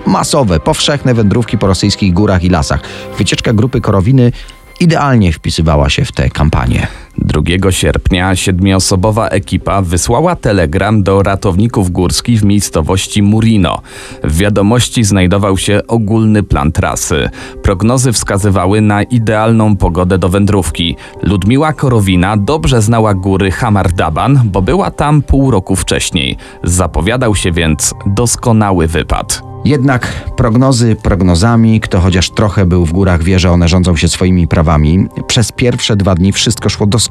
masowe, 0.07 0.61
powszechne 0.61 1.14
wędrówki 1.14 1.59
po 1.59 1.66
rosyjskich 1.66 2.12
górach 2.12 2.45
i 2.45 2.49
lasach. 2.49 2.80
Wycieczka 3.18 3.53
grupy 3.53 3.81
Korowiny 3.81 4.33
idealnie 4.81 5.33
wpisywała 5.33 5.90
się 5.90 6.05
w 6.05 6.12
tę 6.12 6.31
kampanię. 6.31 6.87
2 7.18 7.70
sierpnia 7.70 8.37
siedmioosobowa 8.37 9.28
ekipa 9.28 9.83
wysłała 9.83 10.37
telegram 10.37 11.02
do 11.02 11.22
ratowników 11.22 11.90
górskich 11.90 12.40
w 12.40 12.44
miejscowości 12.44 13.22
Murino. 13.22 13.83
W 14.24 14.37
wiadomości 14.37 15.04
znajdował 15.04 15.59
się 15.59 15.81
ogólny 15.88 16.42
plan 16.42 16.72
trasy. 16.72 17.28
Prognozy 17.62 18.12
wskazywały 18.12 18.81
na 18.81 19.02
idealną 19.02 19.76
pogodę 19.76 20.18
do 20.18 20.28
wędrówki. 20.28 20.96
Ludmiła 21.22 21.72
Korowina 21.72 22.37
dobrze 22.37 22.83
znała 22.83 23.14
góry 23.14 23.50
Hamardaban, 23.50 24.40
bo 24.44 24.62
była 24.62 24.90
tam 24.90 25.22
pół 25.22 25.50
roku 25.50 25.76
wcześniej. 25.76 26.37
Zapowiadał 26.64 27.35
się 27.35 27.52
więc 27.52 27.94
doskonały 28.07 28.87
wypad. 28.87 29.48
Jednak 29.64 30.07
prognozy 30.37 30.96
prognozami, 30.96 31.81
kto 31.81 32.00
chociaż 32.00 32.31
trochę 32.31 32.66
był 32.66 32.87
w 32.87 32.92
górach 32.92 33.22
wie, 33.22 33.38
że 33.38 33.50
one 33.50 33.68
rządzą 33.68 33.96
się 33.96 34.09
swoimi 34.09 34.48
prawami. 34.48 35.07
Przez 35.26 35.52
pierwsze 35.52 35.96
dwa 35.96 36.14
dni 36.14 36.33
wszystko 36.33 36.68
szło 36.68 36.87
doskonale. 36.87 37.08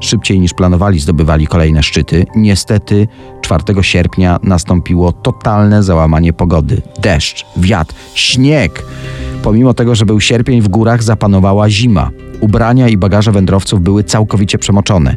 Szybciej 0.00 0.40
niż 0.40 0.54
planowali 0.54 1.00
zdobywali 1.00 1.46
kolejne 1.46 1.82
szczyty. 1.82 2.26
Niestety 2.36 3.08
4 3.40 3.62
sierpnia 3.82 4.38
nastąpiło 4.42 5.12
totalne 5.12 5.82
załamanie 5.82 6.32
pogody. 6.32 6.82
Deszcz, 7.02 7.46
wiatr, 7.56 7.94
śnieg. 8.14 8.82
Pomimo 9.42 9.74
tego, 9.74 9.94
że 9.94 10.06
był 10.06 10.20
sierpień, 10.20 10.60
w 10.60 10.68
górach 10.68 11.02
zapanowała 11.02 11.70
zima. 11.70 12.10
Ubrania 12.40 12.88
i 12.88 12.96
bagaże 12.96 13.32
wędrowców 13.32 13.80
były 13.80 14.04
całkowicie 14.04 14.58
przemoczone. 14.58 15.16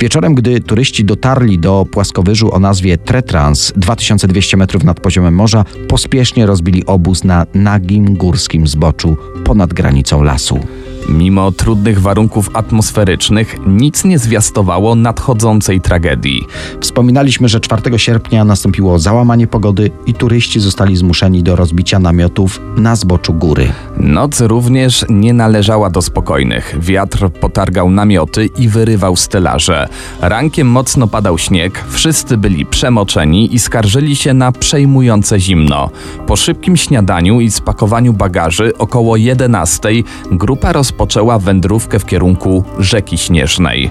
Wieczorem, 0.00 0.34
gdy 0.34 0.60
turyści 0.60 1.04
dotarli 1.04 1.58
do 1.58 1.86
płaskowyżu 1.90 2.54
o 2.54 2.58
nazwie 2.58 2.98
Tretrans, 2.98 3.72
2200 3.76 4.56
metrów 4.56 4.84
nad 4.84 5.00
poziomem 5.00 5.34
morza, 5.34 5.64
pospiesznie 5.88 6.46
rozbili 6.46 6.86
obóz 6.86 7.24
na 7.24 7.46
nagim 7.54 8.14
górskim 8.14 8.66
zboczu 8.66 9.16
ponad 9.44 9.72
granicą 9.72 10.22
lasu. 10.22 10.60
Mimo 11.08 11.52
trudnych 11.52 12.00
warunków 12.00 12.50
atmosferycznych, 12.54 13.56
nic 13.66 14.04
nie 14.04 14.18
zwiastowało 14.18 14.94
nadchodzącej 14.94 15.80
tragedii. 15.80 16.46
Wspominaliśmy, 16.80 17.48
że 17.48 17.60
4 17.60 17.98
sierpnia 17.98 18.44
nastąpiło 18.44 18.98
załamanie 18.98 19.46
pogody 19.46 19.90
i 20.06 20.14
turyści 20.14 20.60
zostali 20.60 20.96
zmuszeni 20.96 21.42
do 21.42 21.56
rozbicia 21.56 21.98
namiotów 21.98 22.60
na 22.76 22.96
zboczu 22.96 23.34
góry. 23.34 23.72
Noc 23.96 24.40
również 24.40 25.04
nie 25.08 25.32
należała 25.32 25.90
do 25.90 26.02
spokojnych. 26.02 26.76
Wiatr 26.80 27.30
potargał 27.40 27.90
namioty 27.90 28.48
i 28.58 28.68
wyrywał 28.68 29.16
stelaże. 29.16 29.88
Rankiem 30.20 30.66
mocno 30.66 31.06
padał 31.06 31.38
śnieg, 31.38 31.84
wszyscy 31.88 32.36
byli 32.36 32.66
przemoczeni 32.66 33.54
i 33.54 33.58
skarżyli 33.58 34.16
się 34.16 34.34
na 34.34 34.52
przejmujące 34.52 35.40
zimno. 35.40 35.90
Po 36.26 36.36
szybkim 36.36 36.76
śniadaniu 36.76 37.40
i 37.40 37.50
spakowaniu 37.50 38.12
bagaży 38.12 38.78
około 38.78 39.16
11 39.16 39.88
grupa 40.30 40.72
rozpoczęła 40.92 41.38
wędrówkę 41.38 41.98
w 41.98 42.06
kierunku 42.06 42.64
rzeki 42.78 43.18
Śnieżnej. 43.18 43.90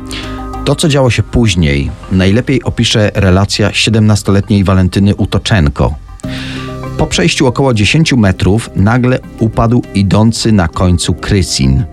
To, 0.65 0.75
co 0.75 0.87
działo 0.87 1.09
się 1.09 1.23
później, 1.23 1.91
najlepiej 2.11 2.63
opisze 2.63 3.11
relacja 3.13 3.69
17-letniej 3.69 4.63
Walentyny 4.63 5.15
Utoczenko. 5.15 5.95
Po 6.97 7.07
przejściu 7.07 7.47
około 7.47 7.73
10 7.73 8.13
metrów 8.13 8.69
nagle 8.75 9.19
upadł 9.39 9.81
idący 9.93 10.51
na 10.51 10.67
końcu 10.67 11.13
Krysin. 11.13 11.83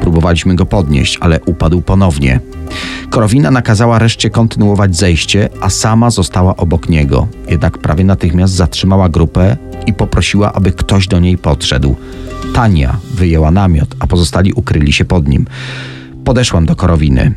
Próbowaliśmy 0.00 0.54
go 0.54 0.66
podnieść, 0.66 1.18
ale 1.20 1.40
upadł 1.40 1.82
ponownie. 1.82 2.40
Korowina 3.10 3.50
nakazała 3.50 3.98
reszcie 3.98 4.30
kontynuować 4.30 4.96
zejście, 4.96 5.48
a 5.60 5.70
sama 5.70 6.10
została 6.10 6.56
obok 6.56 6.88
niego. 6.88 7.28
Jednak 7.48 7.78
prawie 7.78 8.04
natychmiast 8.04 8.54
zatrzymała 8.54 9.08
grupę 9.08 9.56
i 9.86 9.92
poprosiła, 9.92 10.52
aby 10.52 10.72
ktoś 10.72 11.08
do 11.08 11.20
niej 11.20 11.38
podszedł. 11.38 11.96
Tania 12.54 12.96
wyjęła 13.14 13.50
namiot, 13.50 13.94
a 13.98 14.06
pozostali 14.06 14.52
ukryli 14.52 14.92
się 14.92 15.04
pod 15.04 15.28
nim. 15.28 15.46
Podeszłam 16.24 16.66
do 16.66 16.76
Korowiny. 16.76 17.34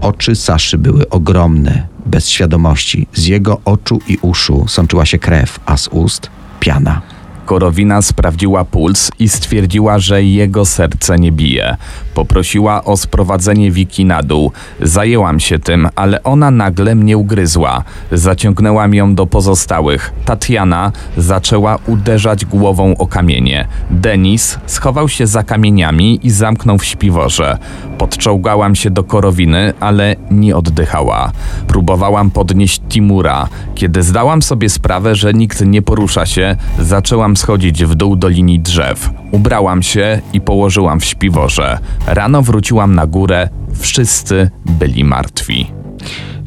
Oczy 0.00 0.34
Saszy 0.34 0.78
były 0.78 1.08
ogromne, 1.08 1.86
bez 2.06 2.28
świadomości. 2.28 3.06
Z 3.14 3.26
jego 3.26 3.60
oczu 3.64 4.00
i 4.08 4.18
uszu 4.22 4.64
sączyła 4.68 5.06
się 5.06 5.18
krew, 5.18 5.60
a 5.66 5.76
z 5.76 5.88
ust 5.88 6.30
piana. 6.60 7.02
Korowina 7.46 8.02
sprawdziła 8.02 8.64
puls 8.64 9.10
i 9.18 9.28
stwierdziła, 9.28 9.98
że 9.98 10.22
jego 10.22 10.64
serce 10.64 11.18
nie 11.18 11.32
bije. 11.32 11.76
Poprosiła 12.14 12.84
o 12.84 12.96
sprowadzenie 12.96 13.70
Wiki 13.70 14.04
na 14.04 14.22
dół. 14.22 14.52
Zajęłam 14.82 15.40
się 15.40 15.58
tym, 15.58 15.88
ale 15.96 16.22
ona 16.22 16.50
nagle 16.50 16.94
mnie 16.94 17.16
ugryzła. 17.16 17.84
Zaciągnęłam 18.12 18.94
ją 18.94 19.14
do 19.14 19.26
pozostałych. 19.26 20.12
Tatiana 20.24 20.92
zaczęła 21.16 21.78
uderzać 21.86 22.44
głową 22.44 22.96
o 22.96 23.06
kamienie. 23.06 23.68
Denis 23.90 24.58
schował 24.66 25.08
się 25.08 25.26
za 25.26 25.42
kamieniami 25.42 26.20
i 26.22 26.30
zamknął 26.30 26.78
w 26.78 26.84
śpiworze. 26.84 27.58
Podczołgałam 27.98 28.74
się 28.74 28.90
do 28.90 29.04
Korowiny, 29.04 29.72
ale 29.80 30.16
nie 30.30 30.56
oddychała. 30.56 31.32
Próbowałam 31.66 32.30
podnieść 32.30 32.80
Timura. 32.88 33.48
Kiedy 33.74 34.02
zdałam 34.02 34.42
sobie 34.42 34.68
sprawę, 34.68 35.14
że 35.14 35.34
nikt 35.34 35.66
nie 35.66 35.82
porusza 35.82 36.26
się, 36.26 36.56
zaczęłam 36.78 37.35
schodzić 37.36 37.84
w 37.84 37.94
dół 37.94 38.16
do 38.16 38.28
linii 38.28 38.60
drzew. 38.60 39.10
Ubrałam 39.32 39.82
się 39.82 40.20
i 40.32 40.40
położyłam 40.40 41.00
w 41.00 41.04
śpiworze. 41.04 41.78
Rano 42.06 42.42
wróciłam 42.42 42.94
na 42.94 43.06
górę. 43.06 43.48
Wszyscy 43.74 44.50
byli 44.64 45.04
martwi. 45.04 45.70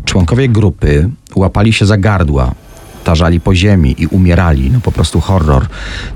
Członkowie 0.06 0.50
grupy 0.50 1.10
łapali 1.36 1.74
się 1.74 1.86
za 1.86 1.98
gardła, 1.98 2.52
tarzali 3.04 3.40
po 3.40 3.56
ziemi 3.56 3.96
i 3.98 4.08
umierali. 4.08 4.72
No 4.72 4.80
po 4.80 4.92
prostu 4.92 5.20
horror. 5.22 5.68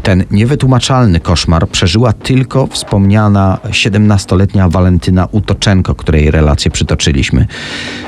Ten 0.04 0.24
niewytłumaczalny 0.32 1.20
koszmar 1.20 1.68
przeżyła 1.68 2.14
tylko 2.14 2.68
wspomniana 2.68 3.58
17-letnia 3.70 4.70
Walentyna 4.70 5.28
Utoczenko, 5.32 5.96
której 5.96 6.32
relację 6.32 6.72
przytoczyliśmy. 6.72 7.48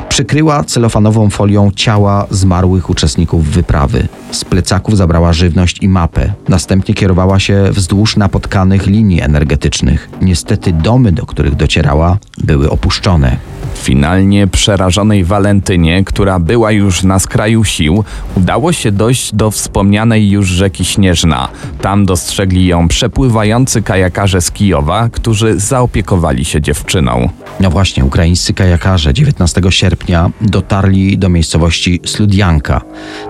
Przykryła 0.09 0.63
celofanową 0.63 1.29
folią 1.29 1.71
ciała 1.71 2.27
zmarłych 2.29 2.89
uczestników 2.89 3.47
wyprawy. 3.47 4.07
Z 4.31 4.45
plecaków 4.45 4.97
zabrała 4.97 5.33
żywność 5.33 5.81
i 5.81 5.89
mapę. 5.89 6.33
Następnie 6.49 6.95
kierowała 6.95 7.39
się 7.39 7.63
wzdłuż 7.71 8.17
napotkanych 8.17 8.87
linii 8.87 9.21
energetycznych. 9.21 10.09
Niestety 10.21 10.73
domy, 10.73 11.11
do 11.11 11.25
których 11.25 11.55
docierała, 11.55 12.17
były 12.37 12.69
opuszczone. 12.69 13.37
Finalnie 13.75 14.47
przerażonej 14.47 15.23
Walentynie, 15.23 16.03
która 16.03 16.39
była 16.39 16.71
już 16.71 17.03
na 17.03 17.19
skraju 17.19 17.63
sił, 17.63 18.03
udało 18.37 18.73
się 18.73 18.91
dojść 18.91 19.35
do 19.35 19.51
wspomnianej 19.51 20.29
już 20.29 20.47
rzeki 20.47 20.85
Śnieżna. 20.85 21.47
Tam 21.81 22.05
dostrzegli 22.05 22.65
ją 22.65 22.87
przepływający 22.87 23.81
kajakarze 23.81 24.41
z 24.41 24.51
Kijowa, 24.51 25.09
którzy 25.09 25.59
zaopiekowali 25.59 26.45
się 26.45 26.61
dziewczyną. 26.61 27.29
No 27.59 27.69
właśnie, 27.69 28.05
ukraińscy 28.05 28.53
kajakarze 28.53 29.13
19 29.13 29.61
sierpnia 29.69 30.31
dotarli 30.41 31.17
do 31.17 31.29
miejscowości 31.29 31.99
Sludianka. 32.05 32.81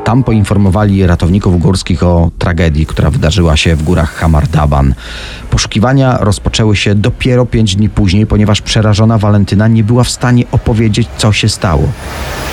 Tam 0.04 0.24
poinformowali 0.24 1.08
ratowników 1.08 1.60
górskich 1.60 2.04
o 2.04 2.32
tragedii, 2.40 2.86
która 2.86 3.10
wydarzyła 3.10 3.58
się 3.58 3.76
w 3.76 3.84
górach 3.84 4.14
Hamardaban. 4.14 4.94
Poszukiwania 5.50 6.18
rozpoczęły 6.18 6.76
się 6.76 6.96
dopiero 6.96 7.46
pięć 7.46 7.76
dni 7.76 7.90
później, 7.90 8.28
ponieważ 8.28 8.62
przerażona 8.62 9.18
Walentyna 9.18 9.68
nie 9.68 9.84
była 9.84 10.04
w 10.04 10.10
stanie 10.10 10.35
opowiedzieć, 10.52 11.08
co 11.18 11.32
się 11.32 11.50
stało. 11.50 11.92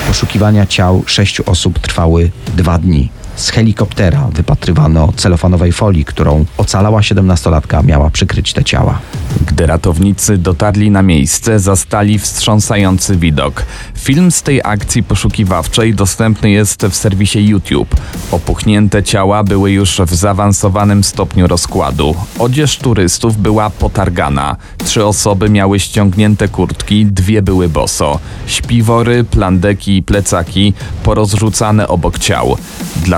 Poszukiwania 0.07 0.67
ciał 0.67 1.03
sześciu 1.07 1.43
osób 1.47 1.79
trwały 1.79 2.31
dwa 2.57 2.79
dni. 2.79 3.09
Z 3.37 3.51
helikoptera 3.51 4.29
wypatrywano 4.33 5.13
celofanowej 5.17 5.73
folii, 5.73 6.05
którą 6.05 6.45
ocalała 6.59 7.01
17-latka 7.01 7.85
miała 7.85 8.11
przykryć 8.11 8.53
te 8.53 8.65
ciała. 8.65 8.99
Gdy 9.47 9.67
ratownicy 9.67 10.39
dotarli 10.39 10.91
na 10.91 11.03
miejsce, 11.03 11.61
zastali 11.61 12.19
wstrząsający 12.19 13.17
widok. 13.17 13.63
Film 13.99 14.31
z 14.31 14.43
tej 14.43 14.61
akcji 14.65 15.03
poszukiwawczej 15.03 15.95
dostępny 15.95 16.51
jest 16.51 16.87
w 16.87 16.95
serwisie 16.95 17.47
YouTube. 17.47 17.97
Opuchnięte 18.31 19.03
ciała 19.03 19.45
były 19.45 19.71
już 19.71 20.01
w 20.07 20.15
zaawansowanym 20.15 21.05
stopniu 21.05 21.47
rozkładu. 21.47 22.15
Odzież 22.39 22.77
turystów 22.79 23.37
była 23.37 23.71
potargana. 23.71 24.57
Trzy 24.85 25.05
osoby 25.05 25.51
miały 25.51 25.81
ściągnięte 25.81 26.49
kurtki, 26.49 27.07
dwie 27.07 27.43
były 27.43 27.69
boso. 27.69 28.19
Śpiwory, 28.47 29.25
plandeki 29.25 29.97
i 29.97 30.03
plecaki 30.03 30.73
porozrzucane 31.03 31.89
obok 31.89 32.19
ciał. 32.19 32.57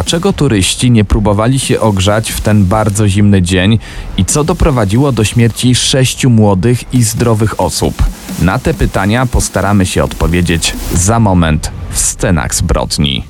Dlaczego 0.05 0.33
turyści 0.33 0.91
nie 0.91 1.05
próbowali 1.05 1.59
się 1.59 1.81
ogrzać 1.81 2.33
w 2.33 2.41
ten 2.41 2.65
bardzo 2.65 3.09
zimny 3.09 3.43
dzień 3.43 3.79
i 4.17 4.25
co 4.25 4.45
doprowadziło 4.45 5.13
do 5.13 5.25
śmierci 5.25 5.75
sześciu 5.75 6.31
młodych 6.31 6.95
i 6.95 7.03
zdrowych 7.03 7.61
osób? 7.61 7.95
Na 8.43 8.59
te 8.59 8.75
pytania 8.75 9.27
postaramy 9.27 9.87
się 9.87 10.05
odpowiedzieć 10.05 10.75
za 10.95 11.21
moment 11.21 11.71
w 11.91 11.99
scenach 11.99 12.55
zbrodni. 12.55 13.25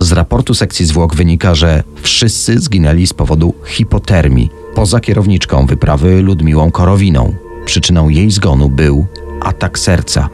Z 0.00 0.12
raportu 0.12 0.54
sekcji 0.54 0.86
zwłok 0.86 1.14
wynika, 1.14 1.54
że 1.54 1.82
wszyscy 2.02 2.60
zginęli 2.60 3.06
z 3.06 3.12
powodu 3.12 3.54
hipotermii, 3.66 4.50
poza 4.74 5.00
kierowniczką 5.00 5.66
wyprawy 5.66 6.22
Ludmiłą 6.22 6.70
Korowiną. 6.70 7.34
Przyczyną 7.64 8.08
jej 8.08 8.30
zgonu 8.30 8.68
był 8.68 9.06
atak 9.40 9.78
serca. 9.78 10.28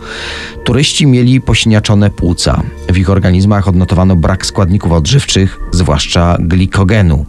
Turyści 0.65 1.07
mieli 1.07 1.41
posiniaczone 1.41 2.11
płuca. 2.11 2.63
W 2.93 2.99
ich 2.99 3.11
organizmach 3.11 3.69
odnotowano 3.69 4.17
brak 4.17 4.47
składników 4.47 4.93
odżywczych, 4.93 5.61
zwłaszcza 5.73 6.37
glikogenu. 6.41 7.27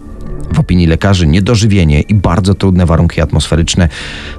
W 0.53 0.59
opinii 0.59 0.87
lekarzy 0.87 1.27
niedożywienie 1.27 2.01
i 2.01 2.13
bardzo 2.13 2.53
trudne 2.53 2.85
warunki 2.85 3.21
atmosferyczne 3.21 3.89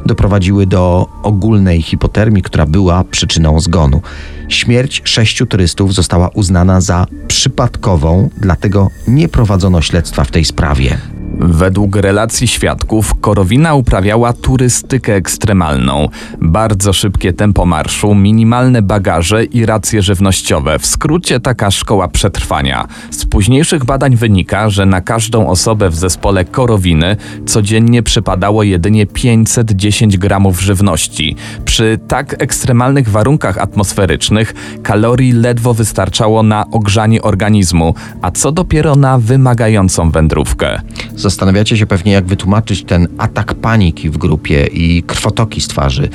doprowadziły 0.06 0.66
do 0.66 1.06
ogólnej 1.22 1.82
hipotermii, 1.82 2.42
która 2.42 2.66
była 2.66 3.04
przyczyną 3.04 3.60
zgonu. 3.60 4.02
Śmierć 4.48 5.02
sześciu 5.04 5.46
turystów 5.46 5.94
została 5.94 6.28
uznana 6.28 6.80
za 6.80 7.06
przypadkową, 7.28 8.30
dlatego 8.36 8.90
nie 9.08 9.28
prowadzono 9.28 9.82
śledztwa 9.82 10.24
w 10.24 10.30
tej 10.30 10.44
sprawie. 10.44 10.98
Według 11.40 11.96
relacji 11.96 12.48
świadków, 12.48 13.14
Korowina 13.20 13.74
uprawiała 13.74 14.32
turystykę 14.32 15.14
ekstremalną. 15.14 16.08
Bardzo 16.40 16.92
szybkie 16.92 17.32
tempo 17.32 17.66
marszu, 17.66 18.14
minimalne 18.14 18.82
bagaże 18.82 19.44
i 19.44 19.66
racje 19.66 20.02
żywnościowe. 20.02 20.78
W 20.78 20.86
skrócie 20.86 21.40
taka 21.40 21.70
szkoła 21.70 22.08
przetrwania. 22.08 22.86
Z 23.10 23.24
późniejszych 23.24 23.84
badań 23.84 24.16
wynika, 24.16 24.70
że 24.70 24.86
na 24.86 25.00
każdą 25.00 25.48
osobę 25.48 25.90
w 25.90 25.96
zespole 25.96 26.44
Korowiny 26.44 27.16
codziennie 27.46 28.02
przypadało 28.02 28.62
jedynie 28.62 29.06
510 29.06 30.18
gramów 30.18 30.60
żywności. 30.60 31.36
Przy 31.64 31.98
tak 32.08 32.42
ekstremalnych 32.42 33.08
warunkach 33.08 33.58
atmosferycznych 33.58 34.54
kalorii 34.82 35.32
ledwo 35.32 35.74
wystarczało 35.74 36.42
na 36.42 36.70
ogrzanie 36.70 37.22
organizmu, 37.22 37.94
a 38.22 38.30
co 38.30 38.52
dopiero 38.52 38.96
na 38.96 39.18
wymagającą 39.18 40.10
wędrówkę. 40.10 40.80
Zastanawiacie 41.28 41.76
się 41.76 41.86
pewnie, 41.86 42.12
jak 42.12 42.26
wytłumaczyć 42.26 42.84
ten 42.84 43.08
atak 43.18 43.54
paniki 43.54 44.10
w 44.10 44.18
grupie 44.18 44.66
i 44.66 45.02
krwotoki 45.02 45.60
z 45.60 45.68
twarzy. 45.68 46.08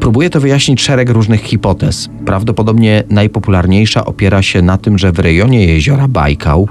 Próbuję 0.00 0.30
to 0.30 0.40
wyjaśnić 0.40 0.82
szereg 0.82 1.10
różnych 1.10 1.42
hipotez. 1.42 2.08
Prawdopodobnie 2.26 3.04
najpopularniejsza 3.10 4.04
opiera 4.04 4.42
się 4.42 4.62
na 4.62 4.78
tym, 4.78 4.98
że 4.98 5.12
w 5.12 5.18
rejonie 5.18 5.66
jeziora 5.66 6.08
Bajkał 6.08 6.68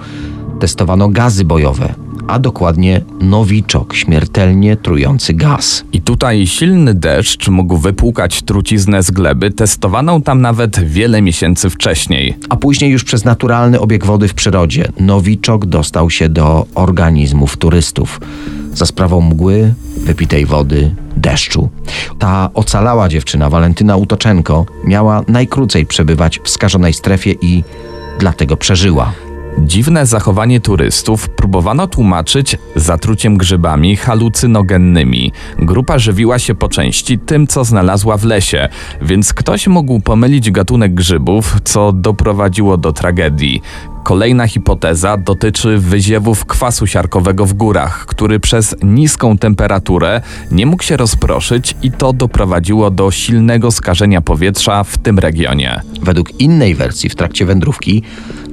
testowano 0.60 1.10
gazy 1.10 1.46
bojowe, 1.46 1.94
a 2.28 2.40
dokładnie 2.40 3.02
nowiczok, 3.22 3.96
śmiertelnie 3.96 4.78
trujący 4.78 5.34
gaz. 5.34 5.84
I 5.94 6.02
tutaj 6.02 6.48
silny 6.48 6.94
deszcz 6.94 7.48
mógł 7.48 7.78
wypłukać 7.78 8.42
truciznę 8.42 9.04
z 9.04 9.12
gleby, 9.12 9.52
testowaną 9.52 10.22
tam 10.22 10.42
nawet 10.42 10.80
wiele 10.80 11.22
miesięcy 11.22 11.70
wcześniej. 11.70 12.38
A 12.50 12.56
później 12.56 12.92
już 12.92 13.04
przez 13.04 13.26
naturalny 13.26 13.80
obieg 13.80 14.06
wody 14.06 14.28
w 14.28 14.34
przyrodzie 14.34 14.88
nowiczok 15.00 15.66
dostał 15.66 16.10
się 16.10 16.30
do 16.30 16.66
organizmów 16.76 17.58
turystów. 17.58 18.22
Za 18.74 18.86
sprawą 18.86 19.22
mgły, 19.22 19.74
wypitej 19.98 20.46
wody, 20.46 20.96
deszczu. 21.18 21.70
Ta 22.20 22.50
ocalała 22.54 23.10
dziewczyna, 23.10 23.50
Walentyna 23.50 23.98
Utoczenko, 23.98 24.66
miała 24.84 25.24
najkrócej 25.28 25.86
przebywać 25.86 26.40
w 26.44 26.50
skażonej 26.50 26.94
strefie 26.94 27.36
i 27.42 27.64
dlatego 28.20 28.58
przeżyła. 28.58 29.14
Dziwne 29.60 30.06
zachowanie 30.06 30.60
turystów 30.60 31.30
próbowano 31.30 31.88
tłumaczyć 31.88 32.58
zatruciem 32.76 33.38
grzybami 33.38 33.96
halucynogennymi. 33.96 35.32
Grupa 35.58 36.00
żywiła 36.00 36.40
się 36.40 36.56
po 36.56 36.70
części 36.70 37.20
tym, 37.20 37.48
co 37.48 37.64
znalazła 37.64 38.18
w 38.18 38.26
lesie, 38.26 38.70
więc 39.02 39.34
ktoś 39.34 39.68
mógł 39.68 40.00
pomylić 40.00 40.52
gatunek 40.52 40.94
grzybów, 40.94 41.58
co 41.64 41.92
doprowadziło 41.92 42.78
do 42.78 42.94
tragedii. 42.94 43.62
Kolejna 44.04 44.48
hipoteza 44.48 45.18
dotyczy 45.18 45.78
wyziewów 45.78 46.46
kwasu 46.46 46.88
siarkowego 46.88 47.46
w 47.46 47.54
górach, 47.54 48.06
który 48.06 48.40
przez 48.40 48.76
niską 48.84 49.38
temperaturę 49.38 50.22
nie 50.52 50.66
mógł 50.66 50.84
się 50.84 50.98
rozproszyć 50.98 51.76
i 51.82 51.92
to 51.92 52.14
doprowadziło 52.14 52.92
do 52.92 53.12
silnego 53.12 53.72
skażenia 53.72 54.22
powietrza 54.22 54.84
w 54.84 54.98
tym 54.98 55.20
regionie. 55.20 55.82
Według 56.02 56.40
innej 56.40 56.76
wersji 56.76 57.10
w 57.10 57.16
trakcie 57.16 57.46
wędrówki 57.46 58.04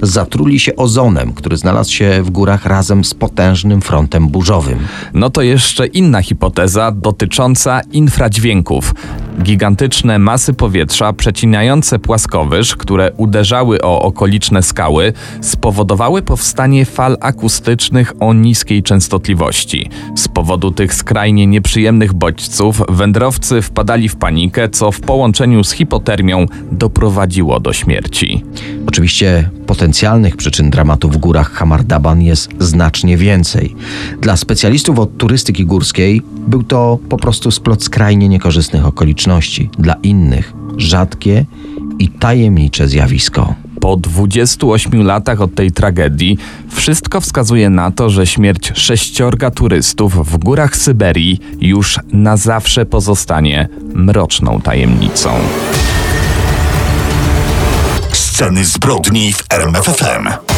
zatruli 0.02 0.60
się 0.60 0.76
ozonem, 0.76 1.32
który 1.32 1.56
znalazł 1.56 1.92
się 1.92 2.22
w 2.22 2.30
górach 2.30 2.66
razem 2.66 3.04
z 3.04 3.14
potężnym 3.14 3.80
frontem 3.80 4.28
burzowym. 4.28 4.78
No 5.14 5.30
to 5.30 5.42
jeszcze 5.42 5.86
inna 5.86 6.22
hipoteza 6.22 6.92
dotycząca 6.92 7.80
infradźwięków. 7.92 8.94
Gigantyczne 9.42 10.18
masy 10.18 10.54
powietrza 10.54 11.12
przecinające 11.12 11.98
płaskowyż, 11.98 12.76
które 12.76 13.12
uderzały 13.16 13.80
o 13.80 14.02
okoliczne 14.02 14.62
skały, 14.62 15.12
spowodowały 15.40 16.22
powstanie 16.22 16.84
fal 16.84 17.16
akustycznych 17.20 18.12
o 18.20 18.34
niskiej 18.34 18.82
częstotliwości. 18.82 19.90
Z 20.16 20.28
powodu 20.28 20.70
tych 20.70 20.94
skrajnie 20.94 21.46
nieprzyjemnych 21.46 22.12
bodźców 22.12 22.82
wędrowcy 22.88 23.62
wpadali 23.62 24.08
w 24.08 24.16
panikę, 24.16 24.68
co 24.68 24.92
w 24.92 25.00
połączeniu 25.00 25.64
z 25.64 25.72
hipotermią 25.72 26.46
doprowadziło 26.72 27.60
do 27.60 27.72
śmierci. 27.72 28.44
Oczywiście 28.86 29.50
potencjalnych 29.66 30.36
przyczyn 30.36 30.70
dramatu 30.70 31.08
w 31.08 31.16
górach 31.16 31.52
Hamardaban 31.52 32.22
jest 32.22 32.50
znacznie 32.58 33.16
więcej. 33.16 33.76
Dla 34.20 34.36
specjalistów 34.36 34.98
od 34.98 35.16
turystyki 35.16 35.66
górskiej 35.66 36.22
był 36.46 36.62
to 36.62 36.98
po 37.08 37.16
prostu 37.16 37.50
splot 37.50 37.84
skrajnie 37.84 38.28
niekorzystnych 38.28 38.86
okoliczności. 38.86 39.70
Dla 39.78 39.94
innych 40.02 40.52
rzadkie 40.76 41.44
i 41.98 42.08
tajemnicze 42.08 42.88
zjawisko. 42.88 43.54
Po 43.80 43.96
28 43.96 45.02
latach 45.02 45.40
od 45.40 45.54
tej 45.54 45.72
tragedii 45.72 46.38
wszystko 46.70 47.20
wskazuje 47.20 47.70
na 47.70 47.90
to, 47.90 48.10
że 48.10 48.26
śmierć 48.26 48.72
sześciorga 48.74 49.50
turystów 49.50 50.30
w 50.32 50.38
górach 50.38 50.76
Syberii 50.76 51.40
już 51.60 51.98
na 52.12 52.36
zawsze 52.36 52.86
pozostanie 52.86 53.68
mroczną 53.94 54.60
tajemnicą. 54.60 55.30
Sceny 58.12 58.64
zbrodni 58.64 59.32
w 59.32 59.44
RMFFM. 59.50 60.57